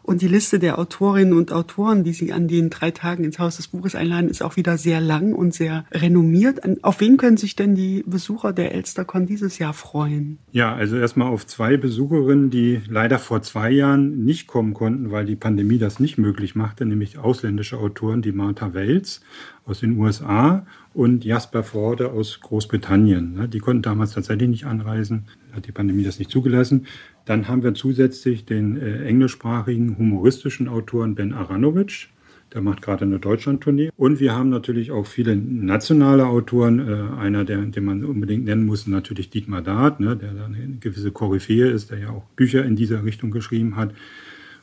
Und 0.03 0.21
die 0.21 0.27
Liste 0.27 0.59
der 0.59 0.79
Autorinnen 0.79 1.33
und 1.33 1.53
Autoren, 1.53 2.03
die 2.03 2.11
Sie 2.11 2.33
an 2.33 2.49
den 2.49 2.69
drei 2.69 2.91
Tagen 2.91 3.23
ins 3.23 3.39
Haus 3.39 3.55
des 3.55 3.69
Buches 3.69 3.95
einladen, 3.95 4.29
ist 4.29 4.43
auch 4.43 4.57
wieder 4.57 4.77
sehr 4.77 4.99
lang 4.99 5.33
und 5.33 5.53
sehr 5.53 5.85
renommiert. 5.91 6.59
Auf 6.83 6.99
wen 6.99 7.15
können 7.15 7.37
sich 7.37 7.55
denn 7.55 7.73
die 7.73 8.03
Besucher 8.05 8.51
der 8.51 8.75
Elstercon 8.75 9.25
dieses 9.25 9.59
Jahr 9.59 9.73
freuen? 9.73 10.39
Ja, 10.51 10.75
also 10.75 10.97
erstmal 10.97 11.29
auf 11.29 11.47
zwei 11.47 11.77
Besucherinnen, 11.77 12.49
die 12.49 12.81
leider 12.89 13.17
vor 13.17 13.41
zwei 13.43 13.71
Jahren 13.71 14.25
nicht 14.25 14.47
kommen 14.47 14.73
konnten, 14.73 15.09
weil 15.09 15.25
die 15.25 15.37
Pandemie 15.37 15.77
das 15.77 16.01
nicht 16.01 16.17
möglich 16.17 16.53
machte, 16.53 16.85
nämlich 16.85 17.17
ausländische 17.17 17.77
Autoren, 17.77 18.21
die 18.21 18.33
Martha 18.33 18.73
Welz 18.73 19.21
aus 19.65 19.79
den 19.79 19.97
USA 19.97 20.65
und 20.93 21.23
Jasper 21.23 21.63
Forde 21.63 22.11
aus 22.11 22.41
Großbritannien. 22.41 23.49
Die 23.49 23.59
konnten 23.59 23.83
damals 23.83 24.11
tatsächlich 24.11 24.49
nicht 24.49 24.65
anreisen, 24.65 25.27
hat 25.53 25.67
die 25.67 25.71
Pandemie 25.71 26.03
das 26.03 26.19
nicht 26.19 26.31
zugelassen. 26.31 26.87
Dann 27.25 27.47
haben 27.47 27.63
wir 27.63 27.73
zusätzlich 27.73 28.45
den 28.45 28.77
äh, 28.77 29.03
englischsprachigen 29.05 29.97
humoristischen 29.97 30.67
Autoren 30.67 31.15
Ben 31.15 31.33
Aranovic. 31.33 32.09
Der 32.53 32.61
macht 32.61 32.83
gerade 32.83 33.05
eine 33.05 33.17
Deutschlandtournee. 33.17 33.89
Und 33.97 34.19
wir 34.19 34.35
haben 34.35 34.49
natürlich 34.49 34.91
auch 34.91 35.07
viele 35.07 35.35
nationale 35.35 36.27
Autoren. 36.27 36.79
Äh, 36.79 37.19
einer, 37.19 37.45
der, 37.45 37.57
den 37.57 37.85
man 37.85 38.03
unbedingt 38.03 38.45
nennen 38.45 38.65
muss, 38.65 38.85
natürlich 38.85 39.29
Dietmar 39.29 39.61
Dart, 39.61 39.99
ne, 39.99 40.15
der 40.15 40.29
eine 40.29 40.77
gewisse 40.79 41.11
Koryphäe 41.11 41.69
ist, 41.69 41.91
der 41.91 41.99
ja 41.99 42.09
auch 42.09 42.25
Bücher 42.35 42.63
in 42.63 42.75
dieser 42.75 43.03
Richtung 43.03 43.31
geschrieben 43.31 43.75
hat. 43.75 43.93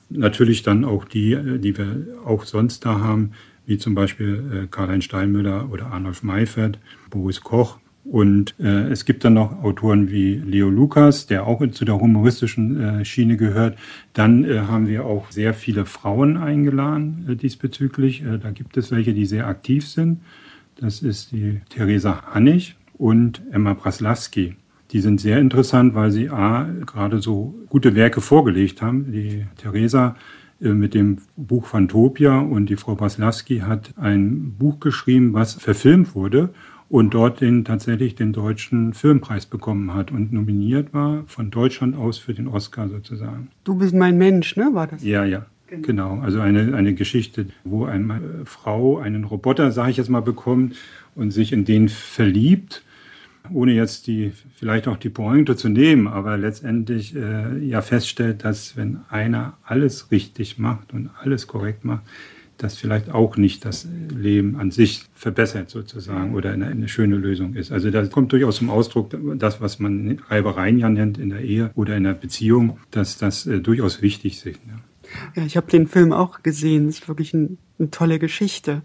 Natürlich 0.08 0.62
dann 0.62 0.84
auch 0.84 1.04
die, 1.04 1.32
äh, 1.32 1.58
die 1.58 1.76
wir 1.76 2.06
auch 2.24 2.44
sonst 2.44 2.84
da 2.84 3.00
haben, 3.00 3.32
wie 3.66 3.78
zum 3.78 3.94
Beispiel 3.94 4.42
äh, 4.52 4.66
Karl-Heinz 4.68 5.04
Steinmüller 5.04 5.70
oder 5.72 5.86
Arnulf 5.86 6.22
Meifert, 6.22 6.78
Boris 7.10 7.40
Koch, 7.40 7.79
Und 8.04 8.54
äh, 8.58 8.88
es 8.88 9.04
gibt 9.04 9.24
dann 9.24 9.34
noch 9.34 9.62
Autoren 9.62 10.10
wie 10.10 10.36
Leo 10.36 10.70
Lukas, 10.70 11.26
der 11.26 11.46
auch 11.46 11.64
zu 11.70 11.84
der 11.84 12.00
humoristischen 12.00 12.80
äh, 12.80 13.04
Schiene 13.04 13.36
gehört. 13.36 13.78
Dann 14.14 14.44
äh, 14.44 14.60
haben 14.60 14.88
wir 14.88 15.04
auch 15.04 15.30
sehr 15.30 15.52
viele 15.52 15.84
Frauen 15.84 16.36
eingeladen 16.36 17.26
äh, 17.28 17.36
diesbezüglich. 17.36 18.22
Äh, 18.22 18.38
da 18.38 18.50
gibt 18.50 18.76
es 18.76 18.90
welche, 18.90 19.12
die 19.12 19.26
sehr 19.26 19.46
aktiv 19.46 19.86
sind. 19.86 20.20
Das 20.76 21.02
ist 21.02 21.32
die 21.32 21.60
Theresa 21.68 22.22
Hannig 22.32 22.76
und 22.96 23.42
Emma 23.52 23.74
Praslawski. 23.74 24.56
Die 24.92 25.00
sind 25.00 25.20
sehr 25.20 25.38
interessant, 25.38 25.94
weil 25.94 26.10
sie 26.10 26.30
A, 26.30 26.68
gerade 26.86 27.20
so 27.20 27.54
gute 27.68 27.94
Werke 27.94 28.20
vorgelegt 28.20 28.80
haben. 28.82 29.12
Die 29.12 29.46
Theresa 29.56 30.16
äh, 30.60 30.70
mit 30.70 30.94
dem 30.94 31.18
Buch 31.36 31.66
Phantopia 31.66 32.38
und 32.38 32.70
die 32.70 32.76
Frau 32.76 32.94
Praslawski 32.94 33.60
hat 33.60 33.92
ein 33.96 34.54
Buch 34.58 34.80
geschrieben, 34.80 35.34
was 35.34 35.54
verfilmt 35.54 36.14
wurde 36.14 36.48
und 36.90 37.14
dort 37.14 37.40
den, 37.40 37.64
tatsächlich 37.64 38.16
den 38.16 38.32
deutschen 38.32 38.92
Filmpreis 38.94 39.46
bekommen 39.46 39.94
hat 39.94 40.10
und 40.10 40.32
nominiert 40.32 40.92
war 40.92 41.22
von 41.28 41.50
Deutschland 41.50 41.96
aus 41.96 42.18
für 42.18 42.34
den 42.34 42.48
Oscar 42.48 42.88
sozusagen. 42.88 43.48
Du 43.62 43.76
bist 43.76 43.94
mein 43.94 44.18
Mensch, 44.18 44.56
ne? 44.56 44.70
War 44.72 44.88
das? 44.88 45.02
Ja, 45.02 45.24
ja. 45.24 45.46
Genau. 45.68 45.86
genau. 45.86 46.20
Also 46.20 46.40
eine, 46.40 46.74
eine 46.74 46.94
Geschichte, 46.94 47.46
wo 47.62 47.84
eine 47.84 48.20
Frau 48.44 48.98
einen 48.98 49.22
Roboter, 49.22 49.70
sage 49.70 49.92
ich 49.92 49.98
jetzt 49.98 50.10
mal, 50.10 50.20
bekommt 50.20 50.74
und 51.14 51.30
sich 51.30 51.52
in 51.52 51.64
den 51.64 51.88
verliebt, 51.88 52.82
ohne 53.52 53.72
jetzt 53.72 54.08
die 54.08 54.32
vielleicht 54.56 54.88
auch 54.88 54.96
die 54.96 55.10
Pointe 55.10 55.54
zu 55.54 55.68
nehmen, 55.68 56.08
aber 56.08 56.36
letztendlich 56.36 57.14
äh, 57.14 57.56
ja 57.58 57.82
feststellt, 57.82 58.44
dass 58.44 58.76
wenn 58.76 58.98
einer 59.08 59.56
alles 59.62 60.10
richtig 60.10 60.58
macht 60.58 60.92
und 60.92 61.10
alles 61.22 61.46
korrekt 61.46 61.84
macht, 61.84 62.02
das 62.62 62.76
vielleicht 62.76 63.10
auch 63.10 63.36
nicht 63.36 63.64
das 63.64 63.86
Leben 64.14 64.56
an 64.56 64.70
sich 64.70 65.04
verbessert 65.14 65.70
sozusagen 65.70 66.34
oder 66.34 66.52
eine, 66.52 66.66
eine 66.66 66.88
schöne 66.88 67.16
Lösung 67.16 67.54
ist. 67.54 67.72
Also 67.72 67.90
da 67.90 68.06
kommt 68.06 68.32
durchaus 68.32 68.56
zum 68.56 68.70
Ausdruck, 68.70 69.16
das, 69.36 69.60
was 69.60 69.78
man 69.78 70.20
Reibereien 70.28 70.78
ja 70.78 70.88
nennt 70.88 71.18
in 71.18 71.30
der 71.30 71.40
Ehe 71.40 71.70
oder 71.74 71.96
in 71.96 72.04
der 72.04 72.14
Beziehung, 72.14 72.78
dass 72.90 73.18
das 73.18 73.46
äh, 73.46 73.60
durchaus 73.60 74.02
wichtig 74.02 74.44
ist. 74.44 74.60
Ja. 74.68 74.78
Ja, 75.34 75.44
ich 75.44 75.56
habe 75.56 75.70
den 75.70 75.86
Film 75.88 76.12
auch 76.12 76.42
gesehen. 76.42 76.86
Das 76.86 77.00
ist 77.00 77.08
wirklich 77.08 77.34
ein, 77.34 77.58
eine 77.78 77.90
tolle 77.90 78.18
Geschichte. 78.18 78.82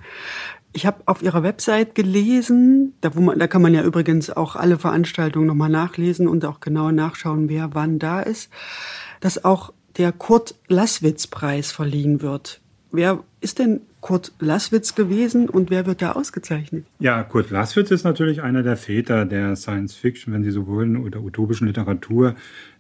Ich 0.74 0.86
habe 0.86 1.04
auf 1.06 1.22
Ihrer 1.22 1.44
Website 1.44 1.96
gelesen, 1.96 2.94
da, 3.02 3.16
wo 3.16 3.22
man, 3.22 3.40
da 3.40 3.48
kann 3.48 3.62
man 3.62 3.74
ja 3.74 3.84
übrigens 3.84 4.30
auch 4.30 4.56
alle 4.56 4.78
Veranstaltungen 4.78 5.48
nochmal 5.48 5.70
nachlesen 5.70 6.28
und 6.28 6.44
auch 6.46 6.60
genau 6.60 6.92
nachschauen, 6.92 7.48
wer 7.48 7.74
wann 7.74 8.00
da 8.00 8.22
ist, 8.22 8.50
dass 9.22 9.46
auch 9.46 9.72
der 9.98 10.12
Kurt 10.12 10.56
Lasswitz 10.68 11.28
Preis 11.28 11.72
verliehen 11.72 12.22
wird. 12.22 12.62
Wer 12.96 13.24
ist 13.42 13.60
denn 13.60 13.82
Kurt 14.00 14.32
Lasswitz 14.40 14.96
gewesen 14.96 15.50
und 15.50 15.70
wer 15.70 15.86
wird 15.86 16.02
da 16.02 16.14
ausgezeichnet? 16.14 16.86
Ja, 17.00 17.24
Kurt 17.24 17.50
Lasswitz 17.50 17.92
ist 17.92 18.04
natürlich 18.04 18.42
einer 18.42 18.64
der 18.64 18.78
Väter 18.78 19.26
der 19.26 19.56
Science 19.56 19.96
Fiction, 19.96 20.34
wenn 20.34 20.44
Sie 20.44 20.52
so 20.52 20.66
wollen, 20.66 20.96
oder 20.96 21.22
utopischen 21.22 21.68
Literatur, 21.68 22.36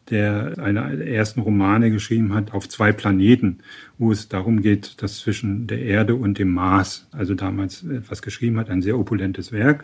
der 0.09 0.53
eine 0.57 0.95
der 0.95 1.07
ersten 1.07 1.41
Romane 1.41 1.91
geschrieben 1.91 2.33
hat 2.33 2.53
auf 2.53 2.69
zwei 2.69 2.91
Planeten, 2.91 3.59
wo 3.97 4.11
es 4.11 4.29
darum 4.29 4.61
geht, 4.61 5.01
dass 5.01 5.19
zwischen 5.19 5.67
der 5.67 5.81
Erde 5.81 6.15
und 6.15 6.39
dem 6.39 6.53
Mars, 6.53 7.07
also 7.11 7.33
damals 7.33 7.83
etwas 7.83 8.21
geschrieben 8.21 8.57
hat, 8.57 8.69
ein 8.69 8.81
sehr 8.81 8.97
opulentes 8.97 9.51
Werk 9.51 9.83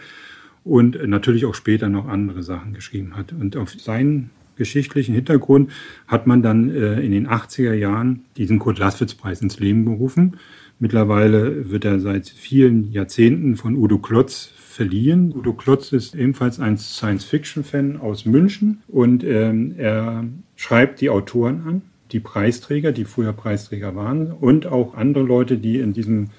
und 0.64 1.08
natürlich 1.08 1.46
auch 1.46 1.56
später 1.56 1.90
noch 1.90 2.08
andere 2.08 2.44
Sachen 2.44 2.74
geschrieben 2.74 3.18
hat. 3.18 3.34
Und 3.34 3.58
auf 3.58 3.72
seinen 3.72 4.30
geschichtlichen 4.56 5.16
Hintergrund 5.16 5.72
hat 6.08 6.28
man 6.28 6.42
dann 6.42 6.70
äh, 6.70 7.00
in 7.00 7.12
den 7.12 7.28
80er 7.28 7.74
Jahren 7.74 8.26
diesen 8.38 8.60
Kurt-Laßwitz-Preis 8.60 9.42
ins 9.42 9.60
Leben 9.60 9.86
gerufen. 9.86 10.38
Mittlerweile 10.80 11.70
wird 11.70 11.86
er 11.86 12.00
seit 12.00 12.28
vielen 12.28 12.92
Jahrzehnten 12.92 13.56
von 13.56 13.76
Udo 13.76 14.00
Klotz 14.00 14.52
verliehen. 14.58 15.32
Udo 15.36 15.54
Klotz 15.54 15.92
ist 15.92 16.16
ebenfalls 16.16 16.60
ein 16.60 16.78
Science-Fiction-Fan 16.78 17.98
aus 17.98 18.26
München 18.26 18.82
und 18.88 19.24
ähm, 19.24 19.76
er 19.78 20.26
schreibt 20.56 21.02
die 21.02 21.10
Autoren 21.10 21.62
an, 21.68 21.82
die 22.12 22.20
Preisträger, 22.20 22.92
die 22.92 23.06
früher 23.06 23.34
Preisträger 23.34 23.96
waren 23.96 24.32
und 24.32 24.66
auch 24.66 24.96
andere 24.96 25.24
Leute, 25.24 25.58
die 25.58 25.80
in 25.80 25.94
diesem 25.94 26.30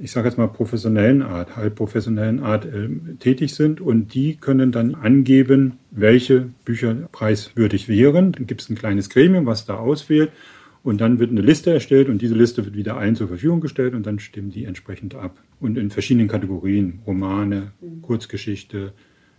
ich 0.00 0.12
sage 0.12 0.28
jetzt 0.28 0.38
mal, 0.38 0.46
professionellen 0.48 1.22
Art, 1.22 1.56
halb 1.56 1.76
professionellen 1.76 2.40
Art 2.40 2.64
äh, 2.64 2.88
tätig 3.18 3.54
sind 3.54 3.80
und 3.80 4.14
die 4.14 4.36
können 4.36 4.72
dann 4.72 4.94
angeben, 4.94 5.78
welche 5.90 6.48
Bücher 6.64 6.94
preiswürdig 7.12 7.88
wären. 7.88 8.32
Dann 8.32 8.46
gibt 8.46 8.62
es 8.62 8.70
ein 8.70 8.76
kleines 8.76 9.10
Gremium, 9.10 9.46
was 9.46 9.66
da 9.66 9.76
auswählt 9.76 10.30
und 10.82 11.00
dann 11.00 11.18
wird 11.18 11.30
eine 11.30 11.42
Liste 11.42 11.70
erstellt 11.72 12.08
und 12.08 12.22
diese 12.22 12.34
Liste 12.34 12.64
wird 12.64 12.74
wieder 12.74 12.96
allen 12.96 13.14
zur 13.14 13.28
Verfügung 13.28 13.60
gestellt 13.60 13.94
und 13.94 14.06
dann 14.06 14.18
stimmen 14.18 14.50
die 14.50 14.64
entsprechend 14.64 15.14
ab. 15.14 15.36
Und 15.60 15.76
in 15.76 15.90
verschiedenen 15.90 16.28
Kategorien, 16.28 17.00
Romane, 17.06 17.72
Kurzgeschichte, 18.00 18.92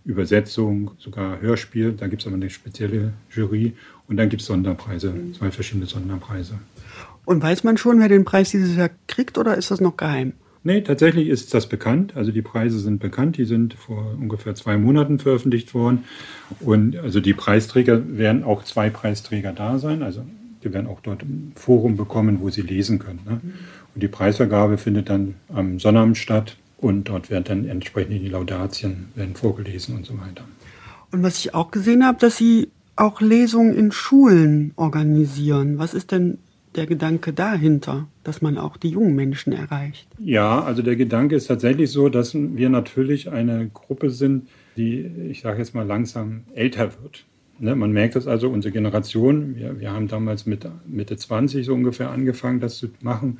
Übersetzung, 0.04 0.92
sogar 0.98 1.40
Hörspiel, 1.40 1.92
da 1.92 2.06
gibt 2.06 2.22
es 2.22 2.28
aber 2.28 2.36
eine 2.36 2.50
spezielle 2.50 3.12
Jury 3.30 3.72
und 4.06 4.16
dann 4.16 4.28
gibt 4.28 4.42
es 4.42 4.48
Sonderpreise, 4.48 5.12
zwei 5.36 5.50
verschiedene 5.50 5.86
Sonderpreise. 5.86 6.54
Und 7.24 7.42
weiß 7.42 7.64
man 7.64 7.76
schon, 7.76 8.00
wer 8.00 8.08
den 8.08 8.24
Preis 8.24 8.50
dieses 8.50 8.76
Jahr 8.76 8.90
kriegt 9.08 9.38
oder 9.38 9.56
ist 9.56 9.70
das 9.70 9.80
noch 9.80 9.96
geheim? 9.96 10.32
Nee, 10.64 10.82
tatsächlich 10.82 11.28
ist 11.28 11.52
das 11.54 11.68
bekannt. 11.68 12.16
Also 12.16 12.30
die 12.30 12.42
Preise 12.42 12.78
sind 12.78 13.00
bekannt. 13.00 13.36
Die 13.36 13.44
sind 13.44 13.74
vor 13.74 14.14
ungefähr 14.18 14.54
zwei 14.54 14.76
Monaten 14.76 15.18
veröffentlicht 15.18 15.74
worden. 15.74 16.04
Und 16.60 16.96
also 16.96 17.20
die 17.20 17.34
Preisträger 17.34 18.00
werden 18.16 18.44
auch 18.44 18.62
zwei 18.62 18.88
Preisträger 18.88 19.52
da 19.52 19.78
sein. 19.78 20.02
Also 20.02 20.24
die 20.62 20.72
werden 20.72 20.86
auch 20.86 21.00
dort 21.00 21.22
ein 21.22 21.52
Forum 21.56 21.96
bekommen, 21.96 22.38
wo 22.40 22.50
sie 22.50 22.62
lesen 22.62 23.00
können. 23.00 23.20
Ne? 23.24 23.40
Und 23.94 24.02
die 24.02 24.08
Preisvergabe 24.08 24.78
findet 24.78 25.08
dann 25.08 25.34
am 25.52 25.80
Sonnabend 25.80 26.16
statt. 26.16 26.56
Und 26.78 27.08
dort 27.08 27.30
werden 27.30 27.44
dann 27.44 27.68
entsprechend 27.68 28.22
die 28.22 28.28
Laudatien 28.28 29.08
werden 29.14 29.34
vorgelesen 29.34 29.96
und 29.96 30.06
so 30.06 30.14
weiter. 30.14 30.44
Und 31.12 31.22
was 31.22 31.38
ich 31.38 31.54
auch 31.54 31.70
gesehen 31.70 32.04
habe, 32.04 32.18
dass 32.18 32.36
Sie 32.36 32.68
auch 32.96 33.20
Lesungen 33.20 33.74
in 33.74 33.92
Schulen 33.92 34.72
organisieren. 34.76 35.78
Was 35.78 35.94
ist 35.94 36.12
denn 36.12 36.38
der 36.74 36.86
Gedanke 36.86 37.32
dahinter, 37.32 38.08
dass 38.24 38.42
man 38.42 38.58
auch 38.58 38.76
die 38.76 38.90
jungen 38.90 39.14
Menschen 39.14 39.52
erreicht? 39.52 40.08
Ja, 40.18 40.62
also 40.62 40.82
der 40.82 40.96
Gedanke 40.96 41.36
ist 41.36 41.46
tatsächlich 41.46 41.90
so, 41.90 42.08
dass 42.08 42.34
wir 42.34 42.68
natürlich 42.68 43.30
eine 43.30 43.68
Gruppe 43.68 44.10
sind, 44.10 44.48
die, 44.76 45.00
ich 45.30 45.42
sage 45.42 45.58
jetzt 45.58 45.74
mal, 45.74 45.86
langsam 45.86 46.44
älter 46.54 46.92
wird. 47.02 47.24
Ne, 47.58 47.76
man 47.76 47.92
merkt 47.92 48.16
das 48.16 48.26
also, 48.26 48.48
unsere 48.48 48.72
Generation, 48.72 49.54
wir, 49.56 49.78
wir 49.78 49.92
haben 49.92 50.08
damals 50.08 50.46
mit 50.46 50.66
Mitte 50.86 51.16
20 51.16 51.64
so 51.64 51.74
ungefähr 51.74 52.10
angefangen, 52.10 52.60
das 52.60 52.78
zu 52.78 52.88
machen, 53.02 53.38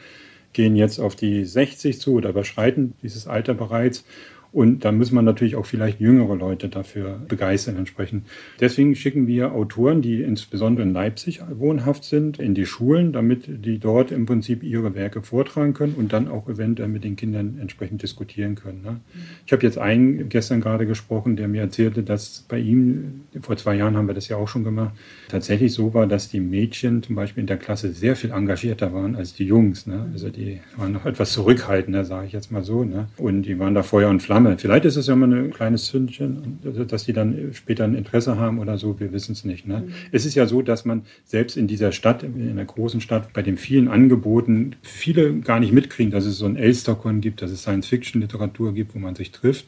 gehen 0.52 0.76
jetzt 0.76 0.98
auf 1.00 1.16
die 1.16 1.44
60 1.44 1.98
zu 1.98 2.14
oder 2.14 2.30
überschreiten 2.30 2.92
dieses 3.02 3.26
Alter 3.26 3.54
bereits. 3.54 4.04
Und 4.52 4.84
da 4.84 4.92
muss 4.92 5.12
man 5.12 5.24
natürlich 5.24 5.56
auch 5.56 5.64
vielleicht 5.64 5.98
jüngere 5.98 6.36
Leute 6.36 6.68
dafür 6.68 7.18
begeistern 7.26 7.78
entsprechend. 7.78 8.26
Deswegen 8.60 8.94
schicken 8.94 9.26
wir 9.26 9.52
Autoren, 9.52 10.02
die 10.02 10.20
insbesondere 10.22 10.86
in 10.86 10.92
Leipzig 10.92 11.40
wohnhaft 11.50 12.04
sind, 12.04 12.38
in 12.38 12.54
die 12.54 12.66
Schulen, 12.66 13.14
damit 13.14 13.64
die 13.64 13.78
dort 13.78 14.12
im 14.12 14.26
Prinzip 14.26 14.62
ihre 14.62 14.94
Werke 14.94 15.22
vortragen 15.22 15.72
können 15.72 15.94
und 15.94 16.12
dann 16.12 16.28
auch 16.28 16.50
eventuell 16.50 16.90
mit 16.90 17.02
den 17.02 17.16
Kindern 17.16 17.56
entsprechend 17.60 18.02
diskutieren 18.02 18.54
können. 18.54 18.82
Ne? 18.82 19.00
Ich 19.46 19.52
habe 19.52 19.62
jetzt 19.62 19.78
einen 19.78 20.28
gestern 20.28 20.60
gerade 20.60 20.86
gesprochen, 20.86 21.36
der 21.36 21.48
mir 21.48 21.62
erzählte, 21.62 22.02
dass 22.02 22.44
bei 22.46 22.58
ihm, 22.58 23.22
vor 23.40 23.56
zwei 23.56 23.76
Jahren 23.76 23.96
haben 23.96 24.06
wir 24.06 24.14
das 24.14 24.28
ja 24.28 24.36
auch 24.36 24.48
schon 24.48 24.64
gemacht, 24.64 24.92
tatsächlich 25.28 25.72
so 25.72 25.94
war, 25.94 26.06
dass 26.06 26.28
die 26.28 26.40
Mädchen 26.40 27.02
zum 27.02 27.14
Beispiel 27.14 27.40
in 27.40 27.46
der 27.46 27.56
Klasse 27.56 27.92
sehr 27.92 28.16
viel 28.16 28.32
engagierter 28.32 28.92
waren 28.92 29.16
als 29.16 29.32
die 29.32 29.44
Jungs. 29.44 29.86
Ne? 29.86 30.10
Also 30.12 30.28
die 30.28 30.60
waren 30.76 30.92
noch 30.92 31.06
etwas 31.06 31.32
zurückhaltender, 31.32 32.04
sage 32.04 32.26
ich 32.26 32.32
jetzt 32.34 32.52
mal 32.52 32.62
so. 32.62 32.84
Ne? 32.84 33.08
Und 33.16 33.44
die 33.44 33.58
waren 33.58 33.74
da 33.74 33.82
Feuer 33.82 34.10
und 34.10 34.20
Flamme 34.20 34.41
Flamme. 34.42 34.58
Vielleicht 34.58 34.84
ist 34.84 34.96
es 34.96 35.06
ja 35.06 35.16
mal 35.16 35.32
ein 35.32 35.50
kleines 35.50 35.86
Zündchen, 35.86 36.58
dass 36.88 37.04
die 37.04 37.12
dann 37.12 37.50
später 37.52 37.84
ein 37.84 37.94
Interesse 37.94 38.36
haben 38.36 38.58
oder 38.58 38.78
so, 38.78 38.98
wir 39.00 39.12
wissen 39.12 39.32
es 39.32 39.44
nicht. 39.44 39.66
Ne? 39.66 39.84
Mhm. 39.86 39.92
Es 40.10 40.26
ist 40.26 40.34
ja 40.34 40.46
so, 40.46 40.62
dass 40.62 40.84
man 40.84 41.02
selbst 41.24 41.56
in 41.56 41.66
dieser 41.66 41.92
Stadt, 41.92 42.22
in 42.22 42.50
einer 42.50 42.64
großen 42.64 43.00
Stadt, 43.00 43.32
bei 43.32 43.42
den 43.42 43.56
vielen 43.56 43.88
Angeboten 43.88 44.76
viele 44.82 45.34
gar 45.40 45.60
nicht 45.60 45.72
mitkriegen, 45.72 46.10
dass 46.10 46.24
es 46.24 46.38
so 46.38 46.46
ein 46.46 46.56
Elstercon 46.56 47.20
gibt, 47.20 47.42
dass 47.42 47.50
es 47.50 47.62
Science-Fiction-Literatur 47.62 48.74
gibt, 48.74 48.94
wo 48.94 48.98
man 48.98 49.14
sich 49.14 49.30
trifft. 49.30 49.66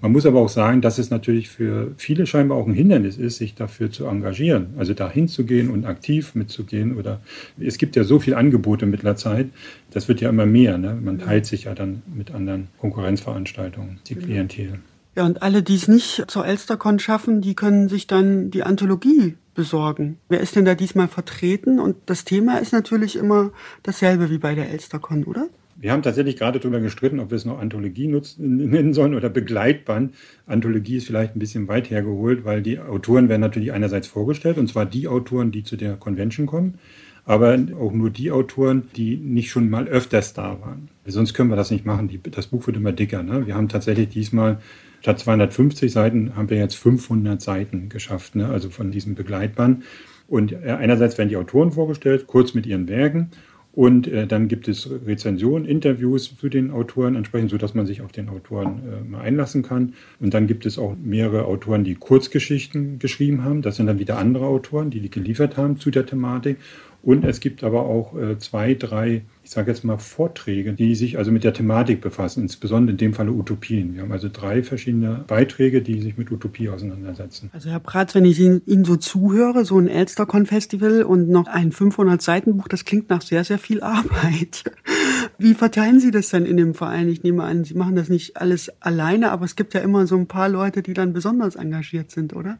Man 0.00 0.12
muss 0.12 0.26
aber 0.26 0.40
auch 0.40 0.48
sagen, 0.48 0.82
dass 0.82 0.98
es 0.98 1.10
natürlich 1.10 1.48
für 1.48 1.92
viele 1.96 2.26
scheinbar 2.26 2.58
auch 2.58 2.66
ein 2.66 2.74
Hindernis 2.74 3.16
ist, 3.16 3.38
sich 3.38 3.54
dafür 3.54 3.90
zu 3.90 4.06
engagieren, 4.06 4.74
also 4.76 4.92
da 4.92 5.10
hinzugehen 5.10 5.70
und 5.70 5.86
aktiv 5.86 6.34
mitzugehen. 6.34 6.96
Oder 6.96 7.20
es 7.58 7.78
gibt 7.78 7.96
ja 7.96 8.04
so 8.04 8.18
viele 8.18 8.36
Angebote 8.36 8.86
mit 8.86 9.02
der 9.02 9.16
Zeit, 9.16 9.48
das 9.90 10.08
wird 10.08 10.20
ja 10.20 10.28
immer 10.28 10.46
mehr. 10.46 10.76
Ne? 10.76 10.98
Man 11.02 11.18
teilt 11.18 11.46
sich 11.46 11.64
ja 11.64 11.74
dann 11.74 12.02
mit 12.14 12.32
anderen 12.32 12.68
Konkurrenzveranstaltungen, 12.78 13.98
die 14.06 14.14
Klientel. 14.16 14.80
Ja, 15.16 15.24
und 15.24 15.40
alle, 15.40 15.62
die 15.62 15.76
es 15.76 15.88
nicht 15.88 16.24
zur 16.28 16.46
Elstercon 16.46 16.98
schaffen, 16.98 17.40
die 17.40 17.54
können 17.54 17.88
sich 17.88 18.06
dann 18.06 18.50
die 18.50 18.64
Anthologie 18.64 19.34
besorgen. 19.54 20.18
Wer 20.28 20.40
ist 20.40 20.56
denn 20.56 20.66
da 20.66 20.74
diesmal 20.74 21.08
vertreten? 21.08 21.80
Und 21.80 21.96
das 22.04 22.24
Thema 22.24 22.58
ist 22.58 22.74
natürlich 22.74 23.16
immer 23.16 23.50
dasselbe 23.82 24.28
wie 24.28 24.36
bei 24.36 24.54
der 24.54 24.70
Elstercon, 24.70 25.24
oder? 25.24 25.48
Wir 25.78 25.92
haben 25.92 26.02
tatsächlich 26.02 26.36
gerade 26.36 26.58
darüber 26.58 26.80
gestritten, 26.80 27.20
ob 27.20 27.30
wir 27.30 27.36
es 27.36 27.44
noch 27.44 27.58
Anthologie 27.58 28.08
nennen 28.38 28.94
sollen 28.94 29.14
oder 29.14 29.28
Begleitband. 29.28 30.14
Anthologie 30.46 30.96
ist 30.96 31.06
vielleicht 31.06 31.36
ein 31.36 31.38
bisschen 31.38 31.68
weit 31.68 31.90
hergeholt, 31.90 32.44
weil 32.44 32.62
die 32.62 32.78
Autoren 32.78 33.28
werden 33.28 33.42
natürlich 33.42 33.72
einerseits 33.72 34.06
vorgestellt, 34.06 34.58
und 34.58 34.68
zwar 34.68 34.86
die 34.86 35.08
Autoren, 35.08 35.52
die 35.52 35.64
zu 35.64 35.76
der 35.76 35.96
Convention 35.96 36.46
kommen, 36.46 36.78
aber 37.24 37.58
auch 37.78 37.92
nur 37.92 38.10
die 38.10 38.30
Autoren, 38.30 38.84
die 38.96 39.16
nicht 39.16 39.50
schon 39.50 39.68
mal 39.68 39.86
öfters 39.86 40.32
da 40.32 40.60
waren. 40.60 40.88
Sonst 41.04 41.34
können 41.34 41.50
wir 41.50 41.56
das 41.56 41.70
nicht 41.70 41.84
machen. 41.84 42.08
Die, 42.08 42.20
das 42.22 42.46
Buch 42.46 42.66
wird 42.66 42.76
immer 42.76 42.92
dicker. 42.92 43.22
Ne? 43.22 43.46
Wir 43.46 43.54
haben 43.54 43.68
tatsächlich 43.68 44.08
diesmal 44.08 44.58
Statt 45.06 45.20
250 45.20 45.92
Seiten 45.92 46.34
haben 46.34 46.50
wir 46.50 46.56
jetzt 46.56 46.74
500 46.74 47.40
Seiten 47.40 47.88
geschafft, 47.88 48.34
ne? 48.34 48.48
also 48.48 48.70
von 48.70 48.90
diesem 48.90 49.14
Begleitband. 49.14 49.84
Und 50.26 50.50
äh, 50.50 50.76
einerseits 50.78 51.16
werden 51.16 51.28
die 51.28 51.36
Autoren 51.36 51.70
vorgestellt, 51.70 52.26
kurz 52.26 52.54
mit 52.54 52.66
ihren 52.66 52.88
Werken. 52.88 53.30
Und 53.76 54.08
äh, 54.08 54.26
dann 54.26 54.48
gibt 54.48 54.68
es 54.68 54.88
Rezensionen, 55.04 55.68
Interviews 55.68 56.34
zu 56.34 56.48
den 56.48 56.70
Autoren 56.70 57.14
entsprechend, 57.14 57.50
sodass 57.50 57.74
man 57.74 57.84
sich 57.84 58.00
auf 58.00 58.10
den 58.10 58.30
Autoren 58.30 58.80
äh, 58.90 59.04
mal 59.06 59.20
einlassen 59.20 59.62
kann. 59.62 59.92
Und 60.18 60.32
dann 60.32 60.46
gibt 60.46 60.64
es 60.64 60.78
auch 60.78 60.96
mehrere 60.96 61.44
Autoren, 61.44 61.84
die 61.84 61.94
Kurzgeschichten 61.94 62.98
geschrieben 62.98 63.44
haben. 63.44 63.60
Das 63.60 63.76
sind 63.76 63.86
dann 63.86 63.98
wieder 63.98 64.16
andere 64.16 64.46
Autoren, 64.46 64.88
die 64.88 65.00
die 65.00 65.10
geliefert 65.10 65.58
haben 65.58 65.76
zu 65.76 65.90
der 65.90 66.06
Thematik. 66.06 66.56
Und 67.02 67.22
es 67.26 67.38
gibt 67.38 67.62
aber 67.62 67.82
auch 67.82 68.16
äh, 68.16 68.38
zwei, 68.38 68.72
drei, 68.72 69.24
ich 69.46 69.52
sage 69.52 69.70
jetzt 69.70 69.84
mal 69.84 69.96
Vorträge, 69.96 70.72
die 70.72 70.96
sich 70.96 71.18
also 71.18 71.30
mit 71.30 71.44
der 71.44 71.54
Thematik 71.54 72.00
befassen, 72.00 72.42
insbesondere 72.42 72.90
in 72.90 72.96
dem 72.96 73.14
Falle 73.14 73.30
Utopien. 73.30 73.94
Wir 73.94 74.02
haben 74.02 74.10
also 74.10 74.28
drei 74.28 74.64
verschiedene 74.64 75.24
Beiträge, 75.28 75.82
die 75.82 76.00
sich 76.00 76.18
mit 76.18 76.32
Utopie 76.32 76.68
auseinandersetzen. 76.68 77.48
Also 77.52 77.70
Herr 77.70 77.78
Pratz, 77.78 78.16
wenn 78.16 78.24
ich 78.24 78.40
Ihnen 78.40 78.84
so 78.84 78.96
zuhöre, 78.96 79.64
so 79.64 79.78
ein 79.78 79.86
Elstercon-Festival 79.86 81.04
und 81.04 81.28
noch 81.28 81.46
ein 81.46 81.70
500-Seiten-Buch, 81.70 82.66
das 82.66 82.84
klingt 82.84 83.08
nach 83.08 83.22
sehr, 83.22 83.44
sehr 83.44 83.60
viel 83.60 83.82
Arbeit. 83.82 84.64
Wie 85.38 85.54
verteilen 85.54 86.00
Sie 86.00 86.10
das 86.10 86.30
denn 86.30 86.44
in 86.44 86.56
dem 86.56 86.74
Verein? 86.74 87.08
Ich 87.08 87.22
nehme 87.22 87.44
an, 87.44 87.62
Sie 87.62 87.74
machen 87.74 87.94
das 87.94 88.08
nicht 88.08 88.38
alles 88.38 88.72
alleine, 88.82 89.30
aber 89.30 89.44
es 89.44 89.54
gibt 89.54 89.74
ja 89.74 89.80
immer 89.80 90.08
so 90.08 90.16
ein 90.16 90.26
paar 90.26 90.48
Leute, 90.48 90.82
die 90.82 90.92
dann 90.92 91.12
besonders 91.12 91.54
engagiert 91.54 92.10
sind, 92.10 92.34
oder? 92.34 92.58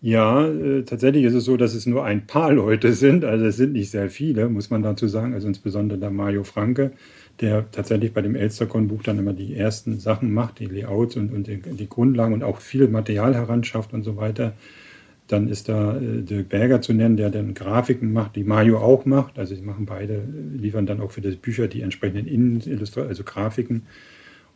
Ja, 0.00 0.46
äh, 0.46 0.82
tatsächlich 0.82 1.24
ist 1.24 1.34
es 1.34 1.44
so, 1.44 1.56
dass 1.56 1.74
es 1.74 1.86
nur 1.86 2.04
ein 2.04 2.26
paar 2.26 2.52
Leute 2.52 2.92
sind. 2.92 3.24
Also 3.24 3.46
es 3.46 3.56
sind 3.56 3.72
nicht 3.72 3.90
sehr 3.90 4.10
viele, 4.10 4.48
muss 4.48 4.70
man 4.70 4.82
dazu 4.82 5.08
sagen. 5.08 5.34
Also 5.34 5.48
insbesondere 5.48 5.98
der 5.98 6.10
Mario 6.10 6.44
Franke, 6.44 6.92
der 7.40 7.70
tatsächlich 7.70 8.12
bei 8.12 8.22
dem 8.22 8.34
Elstercon-Buch 8.34 9.02
dann 9.02 9.18
immer 9.18 9.32
die 9.32 9.54
ersten 9.56 9.98
Sachen 9.98 10.32
macht, 10.32 10.60
die 10.60 10.66
Layouts 10.66 11.16
und, 11.16 11.32
und 11.32 11.48
die, 11.48 11.88
Grundlagen 11.88 12.34
und 12.34 12.44
auch 12.44 12.60
viel 12.60 12.88
Material 12.88 13.34
heranschafft 13.34 13.94
und 13.94 14.02
so 14.02 14.16
weiter. 14.16 14.52
Dann 15.28 15.48
ist 15.48 15.68
da 15.68 15.96
äh, 15.96 16.22
Dirk 16.22 16.50
Berger 16.50 16.80
zu 16.82 16.92
nennen, 16.92 17.16
der 17.16 17.30
dann 17.30 17.54
Grafiken 17.54 18.12
macht, 18.12 18.36
die 18.36 18.44
Mario 18.44 18.78
auch 18.78 19.06
macht. 19.06 19.38
Also 19.38 19.54
sie 19.54 19.62
machen 19.62 19.86
beide, 19.86 20.22
liefern 20.56 20.86
dann 20.86 21.00
auch 21.00 21.10
für 21.10 21.22
das 21.22 21.36
Bücher 21.36 21.68
die 21.68 21.80
entsprechenden 21.80 22.26
Innenillustrationen, 22.28 23.08
also 23.08 23.24
Grafiken. 23.24 23.82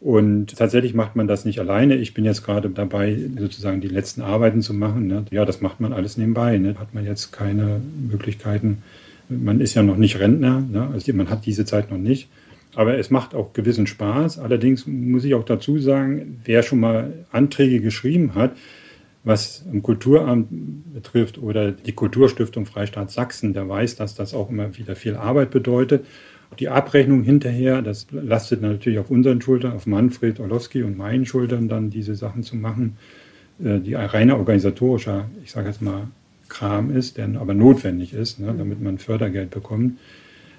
Und 0.00 0.56
tatsächlich 0.56 0.94
macht 0.94 1.14
man 1.14 1.28
das 1.28 1.44
nicht 1.44 1.58
alleine. 1.58 1.96
Ich 1.96 2.14
bin 2.14 2.24
jetzt 2.24 2.42
gerade 2.42 2.70
dabei, 2.70 3.18
sozusagen 3.38 3.82
die 3.82 3.88
letzten 3.88 4.22
Arbeiten 4.22 4.62
zu 4.62 4.72
machen. 4.72 5.06
Ne? 5.06 5.26
Ja, 5.30 5.44
das 5.44 5.60
macht 5.60 5.78
man 5.78 5.92
alles 5.92 6.16
nebenbei. 6.16 6.56
Ne? 6.56 6.74
Hat 6.78 6.94
man 6.94 7.04
jetzt 7.04 7.32
keine 7.32 7.80
Möglichkeiten. 8.10 8.82
Man 9.28 9.60
ist 9.60 9.74
ja 9.74 9.82
noch 9.82 9.98
nicht 9.98 10.18
Rentner, 10.18 10.60
ne? 10.60 10.88
also 10.92 11.12
man 11.12 11.28
hat 11.28 11.46
diese 11.46 11.64
Zeit 11.64 11.90
noch 11.90 11.98
nicht. 11.98 12.28
Aber 12.74 12.98
es 12.98 13.10
macht 13.10 13.34
auch 13.34 13.52
gewissen 13.52 13.86
Spaß. 13.86 14.38
Allerdings 14.38 14.86
muss 14.86 15.24
ich 15.24 15.34
auch 15.34 15.44
dazu 15.44 15.78
sagen, 15.78 16.40
wer 16.44 16.62
schon 16.62 16.80
mal 16.80 17.12
Anträge 17.30 17.80
geschrieben 17.80 18.34
hat, 18.34 18.56
was 19.22 19.66
im 19.70 19.82
Kulturamt 19.82 20.48
betrifft 20.94 21.36
oder 21.38 21.72
die 21.72 21.92
Kulturstiftung 21.92 22.64
Freistaat 22.64 23.10
Sachsen, 23.10 23.52
der 23.52 23.68
weiß, 23.68 23.96
dass 23.96 24.14
das 24.14 24.34
auch 24.34 24.48
immer 24.48 24.76
wieder 24.78 24.96
viel 24.96 25.16
Arbeit 25.16 25.50
bedeutet. 25.50 26.06
Die 26.58 26.68
Abrechnung 26.68 27.22
hinterher, 27.22 27.80
das 27.80 28.06
lastet 28.10 28.60
natürlich 28.60 28.98
auf 28.98 29.10
unseren 29.10 29.40
Schultern, 29.40 29.72
auf 29.72 29.86
Manfred 29.86 30.40
Orlowski 30.40 30.82
und 30.82 30.98
meinen 30.98 31.24
Schultern, 31.24 31.68
dann 31.68 31.90
diese 31.90 32.14
Sachen 32.14 32.42
zu 32.42 32.56
machen, 32.56 32.96
äh, 33.62 33.78
die 33.78 33.94
reiner 33.94 34.36
organisatorischer, 34.36 35.26
ich 35.44 35.52
sage 35.52 35.68
jetzt 35.68 35.80
mal, 35.80 36.08
Kram 36.48 36.94
ist, 36.94 37.16
der 37.16 37.28
aber 37.40 37.54
notwendig 37.54 38.12
ist, 38.12 38.40
ne, 38.40 38.52
damit 38.56 38.82
man 38.82 38.98
Fördergeld 38.98 39.50
bekommt. 39.50 39.98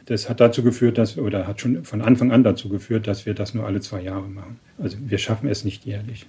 Das 0.06 0.30
hat 0.30 0.40
dazu 0.40 0.64
geführt, 0.64 0.98
dass, 0.98 1.18
oder 1.18 1.46
hat 1.46 1.62
schon 1.62 1.84
von 1.84 2.02
Anfang 2.02 2.32
an 2.32 2.44
dazu 2.44 2.70
geführt, 2.70 3.08
dass 3.08 3.26
wir 3.26 3.34
das 3.34 3.54
nur 3.54 3.66
alle 3.66 3.82
zwei 3.82 4.02
Jahre 4.02 4.28
machen. 4.28 4.60
Also 4.80 4.98
wir 5.06 5.18
schaffen 5.18 5.48
es 5.50 5.64
nicht 5.64 5.86
jährlich. 5.86 6.26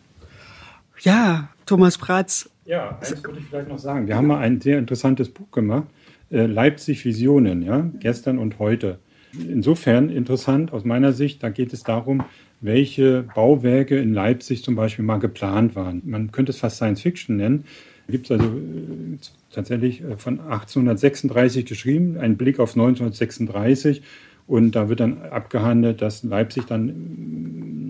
Ja, 1.01 1.49
Thomas 1.65 1.97
Pratz. 1.97 2.51
Ja, 2.67 2.99
eins 3.01 3.25
würde 3.25 3.39
ich 3.39 3.47
vielleicht 3.47 3.69
noch 3.69 3.79
sagen. 3.79 4.07
Wir 4.07 4.17
haben 4.17 4.27
mal 4.27 4.41
ein 4.41 4.61
sehr 4.61 4.79
interessantes 4.79 5.31
Buch 5.31 5.51
gemacht, 5.51 5.87
äh, 6.31 6.47
Leipzig 6.47 7.05
Visionen, 7.05 7.63
ja, 7.63 7.89
gestern 7.99 8.39
und 8.39 8.59
heute 8.59 8.99
insofern 9.33 10.11
interessant 10.11 10.73
aus 10.73 10.85
meiner 10.85 11.13
Sicht. 11.13 11.43
Da 11.43 11.49
geht 11.49 11.73
es 11.73 11.83
darum, 11.83 12.25
welche 12.61 13.25
Bauwerke 13.35 13.99
in 13.99 14.15
Leipzig 14.15 14.63
zum 14.63 14.77
Beispiel 14.77 15.05
mal 15.05 15.19
geplant 15.19 15.75
waren. 15.75 16.03
Man 16.05 16.33
könnte 16.33 16.51
es 16.51 16.59
fast 16.59 16.77
Science 16.77 17.03
Fiction 17.03 17.37
nennen. 17.37 17.65
Gibt 18.09 18.27
es 18.27 18.33
also 18.33 18.47
äh, 18.47 19.19
tatsächlich 19.51 20.03
äh, 20.03 20.17
von 20.17 20.41
1836 20.41 21.67
geschrieben, 21.67 22.19
ein 22.19 22.37
Blick 22.37 22.59
auf 22.59 22.71
1936. 22.73 24.03
Und 24.47 24.73
da 24.75 24.89
wird 24.89 25.01
dann 25.01 25.23
abgehandelt, 25.23 26.03
dass 26.03 26.25
Leipzig 26.25 26.67
dann 26.67 26.89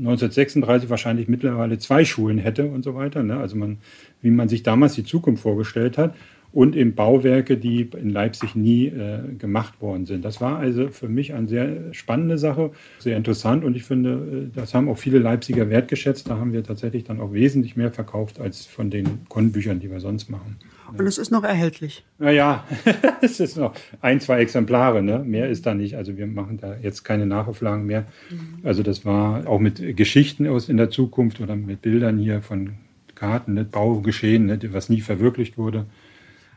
1936 0.00 0.90
wahrscheinlich 0.90 1.28
mittlerweile 1.28 1.78
zwei 1.78 2.04
Schulen 2.04 2.38
hätte 2.38 2.66
und 2.66 2.84
so 2.84 2.94
weiter. 2.94 3.22
Ne? 3.22 3.36
Also 3.38 3.56
man, 3.56 3.78
wie 4.20 4.30
man 4.30 4.48
sich 4.48 4.62
damals 4.62 4.94
die 4.94 5.04
Zukunft 5.04 5.42
vorgestellt 5.42 5.96
hat 5.96 6.14
und 6.52 6.76
eben 6.76 6.94
Bauwerke, 6.94 7.56
die 7.56 7.88
in 7.96 8.10
Leipzig 8.10 8.54
nie 8.54 8.86
äh, 8.86 9.20
gemacht 9.38 9.80
worden 9.80 10.04
sind. 10.06 10.24
Das 10.24 10.40
war 10.40 10.58
also 10.58 10.88
für 10.88 11.08
mich 11.08 11.32
eine 11.32 11.48
sehr 11.48 11.92
spannende 11.92 12.36
Sache, 12.38 12.70
sehr 12.98 13.16
interessant 13.16 13.64
und 13.64 13.74
ich 13.74 13.84
finde, 13.84 14.48
äh, 14.52 14.54
das 14.54 14.74
haben 14.74 14.88
auch 14.88 14.98
viele 14.98 15.18
Leipziger 15.18 15.70
wertgeschätzt. 15.70 16.28
Da 16.28 16.36
haben 16.36 16.52
wir 16.52 16.62
tatsächlich 16.62 17.04
dann 17.04 17.20
auch 17.20 17.32
wesentlich 17.32 17.76
mehr 17.76 17.90
verkauft 17.90 18.40
als 18.40 18.66
von 18.66 18.90
den 18.90 19.26
Konbüchern, 19.28 19.80
die 19.80 19.90
wir 19.90 20.00
sonst 20.00 20.28
machen. 20.28 20.58
Und 20.96 21.06
es 21.06 21.16
ist 21.16 21.30
noch 21.30 21.44
erhältlich. 21.44 22.04
Naja, 22.18 22.64
es 23.22 23.40
ist 23.40 23.56
noch 23.56 23.74
ein, 24.02 24.20
zwei 24.20 24.40
Exemplare, 24.40 25.02
ne? 25.02 25.20
mehr 25.20 25.48
ist 25.48 25.64
da 25.64 25.74
nicht. 25.74 25.96
Also 25.96 26.18
wir 26.18 26.26
machen 26.26 26.58
da 26.60 26.76
jetzt 26.76 27.02
keine 27.02 27.24
Nachauflagen 27.24 27.86
mehr. 27.86 28.04
Mhm. 28.30 28.58
Also 28.62 28.82
das 28.82 29.06
war 29.06 29.46
auch 29.48 29.58
mit 29.58 29.96
Geschichten 29.96 30.46
aus 30.46 30.68
in 30.68 30.76
der 30.76 30.90
Zukunft 30.90 31.40
oder 31.40 31.56
mit 31.56 31.80
Bildern 31.80 32.18
hier 32.18 32.42
von 32.42 32.74
Karten, 33.14 33.54
ne? 33.54 33.64
Baugeschehen, 33.64 34.46
ne? 34.46 34.58
was 34.72 34.88
nie 34.88 35.00
verwirklicht 35.00 35.56
wurde. 35.56 35.86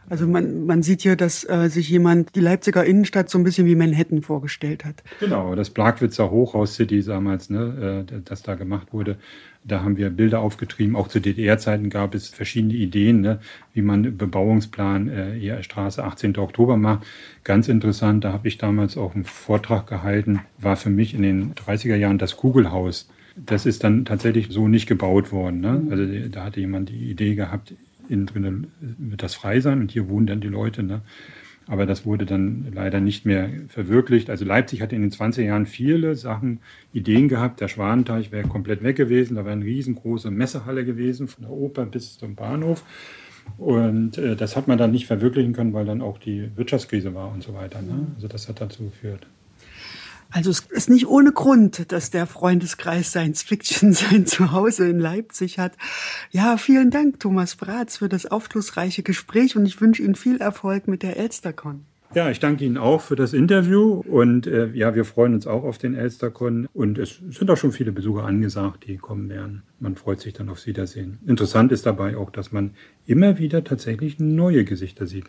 Also 0.10 0.28
man, 0.28 0.66
man 0.66 0.84
sieht 0.84 1.02
hier, 1.02 1.16
dass 1.16 1.48
äh, 1.50 1.70
sich 1.70 1.90
jemand 1.90 2.36
die 2.36 2.40
Leipziger 2.40 2.86
Innenstadt 2.86 3.30
so 3.30 3.38
ein 3.38 3.44
bisschen 3.44 3.66
wie 3.66 3.76
Manhattan 3.76 4.22
vorgestellt 4.22 4.86
hat. 4.86 5.04
Genau, 5.20 5.56
das 5.56 5.70
Plagwitzer 5.70 6.30
Hochhaus 6.30 6.76
City 6.76 7.04
damals, 7.04 7.50
ne, 7.50 8.06
äh, 8.10 8.22
das 8.24 8.44
da 8.44 8.56
gemacht 8.56 8.94
wurde. 8.94 9.18
Da 9.64 9.82
haben 9.82 9.98
wir 9.98 10.12
Bilder 10.12 10.42
aufgetrieben. 10.42 10.96
Auch 10.96 11.08
zu 11.08 11.20
DDR-Zeiten 11.20 11.90
gab 11.90 12.14
es 12.14 12.30
verschiedene 12.30 12.76
Ideen, 12.76 13.22
ne, 13.22 13.40
wie 13.74 13.82
man 13.82 14.16
Bebauungsplan 14.16 15.10
äh, 15.10 15.40
eher 15.40 15.64
Straße 15.64 16.04
18. 16.04 16.38
Oktober 16.38 16.78
macht. 16.78 17.06
Ganz 17.44 17.68
interessant, 17.68 18.24
da 18.24 18.32
habe 18.32 18.48
ich 18.48 18.60
damals 18.60 18.98
auch 18.98 19.16
einen 19.16 19.26
Vortrag 19.26 19.88
gehalten, 19.88 20.42
war 20.60 20.76
für 20.76 20.92
mich 20.92 21.16
in 21.16 21.24
den 21.24 21.56
30er 21.56 21.96
Jahren 21.96 22.20
das 22.20 22.38
Kugelhaus. 22.38 23.10
Das 23.36 23.66
ist 23.66 23.84
dann 23.84 24.06
tatsächlich 24.06 24.48
so 24.50 24.68
nicht 24.68 24.88
gebaut 24.88 25.32
worden. 25.32 25.60
Ne? 25.60 25.88
Also 25.90 26.30
da 26.30 26.46
hatte 26.46 26.60
jemand 26.60 26.90
die 26.90 27.10
Idee 27.10 27.36
gehabt, 27.36 27.74
innen 28.10 28.26
drin 28.26 28.68
wird 28.80 29.24
das 29.24 29.36
frei 29.36 29.60
sein 29.60 29.80
und 29.82 29.92
hier 29.92 30.10
wohnen 30.10 30.28
dann 30.28 30.42
die 30.42 30.48
Leute. 30.48 30.84
Ne? 30.84 31.02
Aber 31.68 31.86
das 31.86 32.06
wurde 32.06 32.26
dann 32.26 32.68
leider 32.74 33.00
nicht 33.00 33.26
mehr 33.26 33.50
verwirklicht. 33.68 34.30
Also 34.30 34.46
Leipzig 34.46 34.82
hat 34.82 34.94
in 34.94 35.02
den 35.02 35.12
20 35.12 35.48
Jahren 35.48 35.66
viele 35.66 36.16
Sachen, 36.16 36.60
Ideen 36.94 37.28
gehabt. 37.28 37.60
Der 37.60 37.68
Schwanenteich 37.68 38.32
wäre 38.32 38.48
komplett 38.48 38.84
weg 38.84 38.96
gewesen. 38.96 39.36
Da 39.36 39.46
wäre 39.46 39.54
eine 39.54 39.66
riesengroße 39.66 40.30
Messehalle 40.30 40.86
gewesen, 40.86 41.28
von 41.28 41.44
der 41.44 41.52
Oper 41.52 41.86
bis 41.86 42.18
zum 42.18 42.36
Bahnhof. 42.36 42.84
Und 43.58 44.18
äh, 44.18 44.36
das 44.36 44.56
hat 44.56 44.68
man 44.68 44.78
dann 44.78 44.92
nicht 44.92 45.08
verwirklichen 45.08 45.54
können, 45.54 45.74
weil 45.74 45.86
dann 45.86 46.02
auch 46.02 46.18
die 46.18 46.56
Wirtschaftskrise 46.56 47.14
war 47.16 47.32
und 47.32 47.44
so 47.44 47.54
weiter. 47.54 47.82
Ne? 47.82 48.08
Also 48.16 48.28
das 48.28 48.48
hat 48.48 48.62
dazu 48.62 48.86
geführt. 48.86 49.28
Also 50.36 50.50
es 50.50 50.60
ist 50.70 50.90
nicht 50.90 51.08
ohne 51.08 51.32
Grund, 51.32 51.94
dass 51.94 52.10
der 52.10 52.28
Freundeskreis 52.28 53.12
Science 53.12 53.42
Fiction 53.42 53.94
sein 53.94 54.26
Zuhause 54.26 54.86
in 54.86 55.00
Leipzig 55.00 55.60
hat. 55.60 55.72
Ja, 56.30 56.58
vielen 56.58 56.92
Dank, 56.92 57.22
Thomas 57.22 57.56
Bratz, 57.56 57.98
für 58.00 58.10
das 58.10 58.26
aufschlussreiche 58.26 59.02
Gespräch 59.02 59.56
und 59.56 59.66
ich 59.66 59.80
wünsche 59.80 60.04
Ihnen 60.04 60.16
viel 60.16 60.42
Erfolg 60.42 60.90
mit 60.90 61.04
der 61.04 61.16
Elstercon. 61.16 61.86
Ja, 62.14 62.30
ich 62.30 62.42
danke 62.42 62.66
Ihnen 62.66 62.78
auch 62.78 63.00
für 63.00 63.16
das 63.16 63.32
Interview 63.32 64.04
und 64.08 64.46
äh, 64.46 64.72
ja, 64.74 64.94
wir 64.94 65.06
freuen 65.06 65.36
uns 65.36 65.48
auch 65.48 65.64
auf 65.64 65.78
den 65.78 65.96
Elstercon 65.96 66.68
und 66.74 66.98
es 66.98 67.22
sind 67.30 67.50
auch 67.50 67.58
schon 67.58 67.72
viele 67.72 67.94
Besucher 67.94 68.26
angesagt, 68.26 68.88
die 68.88 68.98
kommen 68.98 69.30
werden. 69.30 69.64
Man 69.80 69.96
freut 69.96 70.20
sich 70.20 70.34
dann 70.34 70.50
aufs 70.50 70.68
Wiedersehen. 70.68 71.20
Interessant 71.26 71.72
ist 71.72 71.86
dabei 71.86 72.18
auch, 72.18 72.30
dass 72.30 72.52
man 72.52 72.72
immer 73.06 73.38
wieder 73.38 73.64
tatsächlich 73.64 74.20
neue 74.20 74.66
Gesichter 74.66 75.08
sieht. 75.08 75.26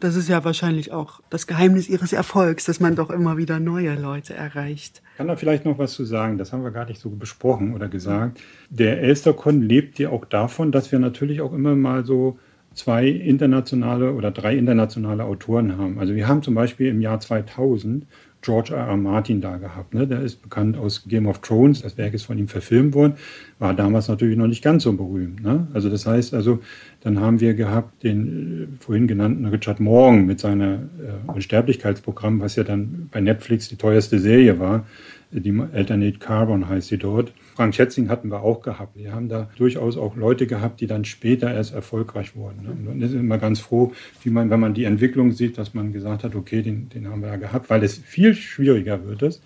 Das 0.00 0.16
ist 0.16 0.30
ja 0.30 0.42
wahrscheinlich 0.44 0.92
auch 0.92 1.20
das 1.28 1.46
Geheimnis 1.46 1.88
Ihres 1.88 2.14
Erfolgs, 2.14 2.64
dass 2.64 2.80
man 2.80 2.96
doch 2.96 3.10
immer 3.10 3.36
wieder 3.36 3.60
neue 3.60 3.94
Leute 3.94 4.32
erreicht. 4.32 5.02
Kann 5.18 5.28
da 5.28 5.36
vielleicht 5.36 5.66
noch 5.66 5.78
was 5.78 5.92
zu 5.92 6.06
sagen? 6.06 6.38
Das 6.38 6.54
haben 6.54 6.64
wir 6.64 6.70
gar 6.70 6.86
nicht 6.86 7.00
so 7.00 7.10
besprochen 7.10 7.74
oder 7.74 7.88
gesagt. 7.88 8.40
Der 8.70 9.02
Elstercon 9.02 9.60
lebt 9.60 9.98
ja 9.98 10.08
auch 10.08 10.24
davon, 10.24 10.72
dass 10.72 10.90
wir 10.90 10.98
natürlich 10.98 11.42
auch 11.42 11.52
immer 11.52 11.76
mal 11.76 12.06
so 12.06 12.38
zwei 12.72 13.08
internationale 13.08 14.14
oder 14.14 14.30
drei 14.30 14.56
internationale 14.56 15.24
Autoren 15.24 15.76
haben. 15.76 15.98
Also 15.98 16.14
wir 16.14 16.26
haben 16.26 16.42
zum 16.42 16.54
Beispiel 16.54 16.88
im 16.88 17.02
Jahr 17.02 17.20
2000 17.20 18.06
George 18.42 18.74
R. 18.74 18.86
R. 18.86 18.96
Martin 18.96 19.40
da 19.40 19.58
gehabt. 19.58 19.92
Ne? 19.94 20.06
Der 20.06 20.20
ist 20.20 20.42
bekannt 20.42 20.76
aus 20.76 21.04
Game 21.06 21.26
of 21.26 21.40
Thrones. 21.40 21.82
Das 21.82 21.98
Werk 21.98 22.14
ist 22.14 22.24
von 22.24 22.38
ihm 22.38 22.48
verfilmt 22.48 22.94
worden. 22.94 23.14
War 23.58 23.74
damals 23.74 24.08
natürlich 24.08 24.36
noch 24.36 24.46
nicht 24.46 24.62
ganz 24.62 24.84
so 24.84 24.92
berühmt. 24.92 25.42
Ne? 25.42 25.66
Also 25.74 25.90
das 25.90 26.06
heißt 26.06 26.32
also, 26.32 26.60
dann 27.00 27.20
haben 27.20 27.40
wir 27.40 27.54
gehabt 27.54 28.02
den 28.02 28.62
äh, 28.62 28.82
vorhin 28.82 29.06
genannten 29.06 29.46
Richard 29.46 29.80
Morgan 29.80 30.26
mit 30.26 30.40
seiner 30.40 30.74
äh, 30.74 31.30
Unsterblichkeitsprogramm, 31.30 32.40
was 32.40 32.56
ja 32.56 32.64
dann 32.64 33.08
bei 33.12 33.20
Netflix 33.20 33.68
die 33.68 33.76
teuerste 33.76 34.18
Serie 34.18 34.58
war. 34.58 34.86
Die 35.32 35.56
Alternate 35.72 36.18
Carbon 36.18 36.68
heißt 36.68 36.88
sie 36.88 36.98
dort. 36.98 37.32
Frank 37.54 37.74
Schätzing 37.74 38.08
hatten 38.08 38.30
wir 38.30 38.42
auch 38.42 38.62
gehabt. 38.62 38.96
Wir 38.96 39.12
haben 39.12 39.28
da 39.28 39.48
durchaus 39.56 39.96
auch 39.96 40.16
Leute 40.16 40.48
gehabt, 40.48 40.80
die 40.80 40.88
dann 40.88 41.04
später 41.04 41.52
erst 41.54 41.72
erfolgreich 41.72 42.34
wurden. 42.34 42.66
Und 42.66 42.84
man 42.84 43.00
ist 43.00 43.14
immer 43.14 43.38
ganz 43.38 43.60
froh, 43.60 43.92
wie 44.24 44.30
man, 44.30 44.50
wenn 44.50 44.58
man 44.58 44.74
die 44.74 44.84
Entwicklung 44.84 45.30
sieht, 45.30 45.56
dass 45.56 45.72
man 45.72 45.92
gesagt 45.92 46.24
hat, 46.24 46.34
okay, 46.34 46.62
den, 46.62 46.88
den 46.88 47.08
haben 47.08 47.22
wir 47.22 47.28
ja 47.28 47.36
gehabt, 47.36 47.70
weil 47.70 47.84
es 47.84 47.96
viel 47.96 48.34
schwieriger 48.34 49.06
wird 49.06 49.22
es, 49.22 49.40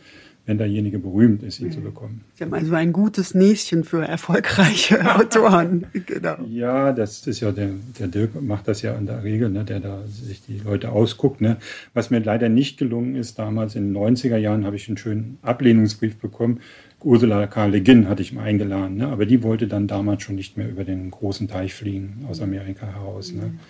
wenn 0.46 0.58
derjenige 0.58 0.98
berühmt 0.98 1.42
ist, 1.42 1.60
ihn 1.60 1.68
mhm. 1.68 1.72
zu 1.72 1.80
bekommen. 1.80 2.24
Sie 2.34 2.44
haben 2.44 2.52
also 2.52 2.74
ein 2.74 2.92
gutes 2.92 3.34
Näschen 3.34 3.82
für 3.82 4.04
erfolgreiche 4.04 5.00
Autoren. 5.16 5.86
genau. 6.06 6.36
Ja, 6.48 6.92
das 6.92 7.26
ist 7.26 7.40
ja 7.40 7.50
der, 7.50 7.70
der 7.98 8.08
Dirk 8.08 8.40
macht 8.40 8.68
das 8.68 8.82
ja 8.82 8.94
in 8.94 9.06
der 9.06 9.24
Regel, 9.24 9.48
ne, 9.48 9.64
der 9.64 9.80
da 9.80 10.02
sich 10.06 10.42
die 10.42 10.58
Leute 10.58 10.92
ausguckt. 10.92 11.40
Ne. 11.40 11.56
Was 11.94 12.10
mir 12.10 12.20
leider 12.20 12.50
nicht 12.50 12.78
gelungen 12.78 13.16
ist, 13.16 13.38
damals 13.38 13.74
in 13.74 13.92
den 13.92 13.96
90er 13.96 14.36
Jahren 14.36 14.66
habe 14.66 14.76
ich 14.76 14.88
einen 14.88 14.98
schönen 14.98 15.38
Ablehnungsbrief 15.42 16.16
bekommen. 16.16 16.60
Ursula 17.02 17.46
K. 17.46 17.66
Le 17.66 17.82
Guin 17.82 18.08
hatte 18.08 18.22
ich 18.22 18.32
mal 18.32 18.44
eingeladen, 18.44 18.96
ne, 18.96 19.08
aber 19.08 19.26
die 19.26 19.42
wollte 19.42 19.66
dann 19.66 19.86
damals 19.86 20.22
schon 20.22 20.36
nicht 20.36 20.56
mehr 20.56 20.68
über 20.68 20.84
den 20.84 21.10
großen 21.10 21.48
Teich 21.48 21.74
fliegen 21.74 22.26
aus 22.28 22.40
Amerika 22.40 22.86
heraus. 22.86 23.32
Ne. 23.32 23.42
Mhm. 23.42 23.60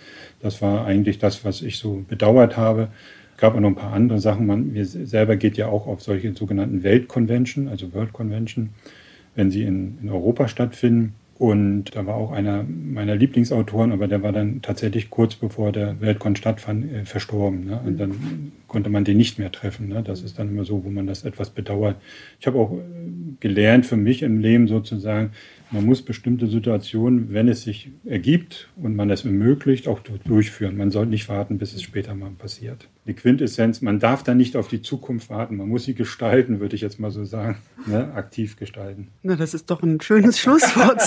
Das 0.41 0.61
war 0.61 0.85
eigentlich 0.85 1.19
das, 1.19 1.45
was 1.45 1.61
ich 1.61 1.77
so 1.77 2.03
bedauert 2.07 2.57
habe. 2.57 2.89
Es 3.35 3.41
gab 3.41 3.55
auch 3.55 3.59
noch 3.59 3.69
ein 3.69 3.75
paar 3.75 3.93
andere 3.93 4.19
Sachen. 4.19 4.45
Man 4.45 4.71
mir 4.71 4.85
selber 4.85 5.35
geht 5.35 5.57
ja 5.57 5.67
auch 5.67 5.87
auf 5.87 6.01
solche 6.01 6.33
sogenannten 6.33 6.83
Weltconvention, 6.83 7.67
also 7.67 7.93
World 7.93 8.13
Convention, 8.13 8.69
wenn 9.35 9.51
sie 9.51 9.63
in, 9.63 9.97
in 10.01 10.09
Europa 10.09 10.47
stattfinden. 10.47 11.15
Und 11.37 11.93
da 11.93 12.05
war 12.05 12.15
auch 12.15 12.31
einer 12.31 12.63
meiner 12.63 13.13
Lieblingsautoren, 13.13 13.91
aber 13.91 14.07
der 14.07 14.23
war 14.23 14.31
dann 14.31 14.61
tatsächlich 14.61 15.09
kurz 15.09 15.35
bevor 15.35 15.73
der 15.73 15.99
Weltcon 15.99 16.37
stattfand, 16.37 16.89
äh, 16.89 17.03
verstorben. 17.03 17.65
Ne? 17.65 17.81
Und 17.85 17.99
dann 17.99 18.53
konnte 18.67 18.89
man 18.89 19.03
den 19.03 19.17
nicht 19.17 19.37
mehr 19.37 19.51
treffen. 19.51 19.89
Ne? 19.89 20.01
Das 20.01 20.21
ist 20.21 20.39
dann 20.39 20.47
immer 20.47 20.63
so, 20.63 20.85
wo 20.85 20.89
man 20.89 21.07
das 21.07 21.25
etwas 21.25 21.49
bedauert. 21.49 21.97
Ich 22.39 22.47
habe 22.47 22.57
auch 22.57 22.71
äh, 22.77 22.81
gelernt 23.41 23.85
für 23.85 23.97
mich 23.97 24.23
im 24.23 24.39
Leben 24.39 24.69
sozusagen, 24.69 25.31
man 25.71 25.85
muss 25.85 26.03
bestimmte 26.03 26.47
Situationen, 26.47 27.33
wenn 27.33 27.49
es 27.49 27.63
sich 27.63 27.89
ergibt 28.05 28.69
und 28.77 28.95
man 28.95 29.09
es 29.09 29.25
ermöglicht, 29.25 29.89
auch 29.89 29.99
durchführen. 29.99 30.77
Man 30.77 30.89
soll 30.91 31.07
nicht 31.07 31.27
warten, 31.27 31.57
bis 31.57 31.73
es 31.73 31.81
später 31.81 32.15
mal 32.15 32.29
passiert. 32.29 32.87
Die 33.07 33.13
Quintessenz, 33.13 33.83
man 33.83 33.99
darf 33.99 34.23
da 34.23 34.33
nicht 34.33 34.55
auf 34.55 34.67
die 34.67 34.81
Zukunft 34.81 35.29
warten. 35.29 35.57
Man 35.57 35.69
muss 35.69 35.83
sie 35.83 35.93
gestalten, 35.93 36.59
würde 36.59 36.75
ich 36.75 36.81
jetzt 36.81 36.99
mal 36.99 37.11
so 37.11 37.23
sagen. 37.23 37.57
Ne? 37.85 38.11
Aktiv 38.15 38.57
gestalten. 38.57 39.09
Na, 39.21 39.35
das 39.35 39.53
ist 39.53 39.69
doch 39.69 39.83
ein 39.83 40.01
schönes 40.01 40.39
Schlusswort. 40.39 41.03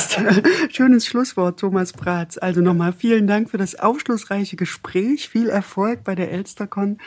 schönes 0.73 1.07
Schlusswort, 1.07 1.59
Thomas 1.59 1.93
Bratz. 1.93 2.39
Also 2.39 2.61
nochmal 2.61 2.93
vielen 2.93 3.27
Dank 3.27 3.51
für 3.51 3.59
das 3.59 3.75
aufschlussreiche 3.75 4.55
Gespräch. 4.55 5.29
Viel 5.29 5.49
Erfolg 5.49 6.05
bei 6.05 6.15
der 6.15 6.31
Elstercon. 6.31 6.99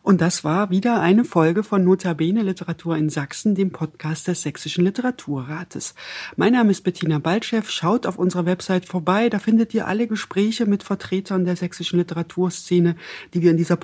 Und 0.00 0.22
das 0.22 0.42
war 0.42 0.70
wieder 0.70 1.02
eine 1.02 1.24
Folge 1.24 1.62
von 1.62 1.84
Notabene 1.84 2.42
Literatur 2.42 2.96
in 2.96 3.10
Sachsen, 3.10 3.54
dem 3.54 3.72
Podcast 3.72 4.26
des 4.26 4.40
Sächsischen 4.40 4.84
Literaturrates. 4.84 5.94
Mein 6.36 6.54
Name 6.54 6.70
ist 6.70 6.80
Bettina 6.80 7.18
Baltschew. 7.18 7.64
Schaut 7.66 8.06
auf 8.06 8.18
unserer 8.18 8.46
Website 8.46 8.86
vorbei. 8.86 9.28
Da 9.28 9.38
findet 9.38 9.74
ihr 9.74 9.86
alle 9.86 10.06
Gespräche 10.06 10.64
mit 10.64 10.82
Vertretern 10.82 11.44
der 11.44 11.56
sächsischen 11.56 11.98
Literaturszene, 11.98 12.96
die 13.34 13.42
wir 13.42 13.50
in 13.50 13.58
dieser 13.58 13.76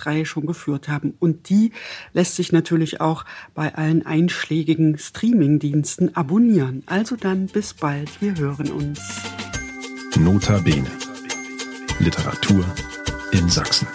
Podcast-Reihe 0.00 0.26
schon 0.26 0.46
geführt 0.46 0.88
haben. 0.88 1.14
Und 1.18 1.48
die 1.48 1.72
lässt 2.12 2.36
sich 2.36 2.52
natürlich 2.52 3.00
auch 3.00 3.24
bei 3.54 3.74
allen 3.74 4.04
einschlägigen 4.06 4.98
Streaming-Diensten 4.98 6.16
abonnieren. 6.16 6.82
Also 6.86 7.16
dann 7.16 7.46
bis 7.46 7.74
bald. 7.74 8.20
Wir 8.20 8.36
hören 8.36 8.70
uns. 8.70 9.00
Notabene. 10.18 10.90
Literatur 11.98 12.64
in 13.32 13.48
Sachsen. 13.48 13.86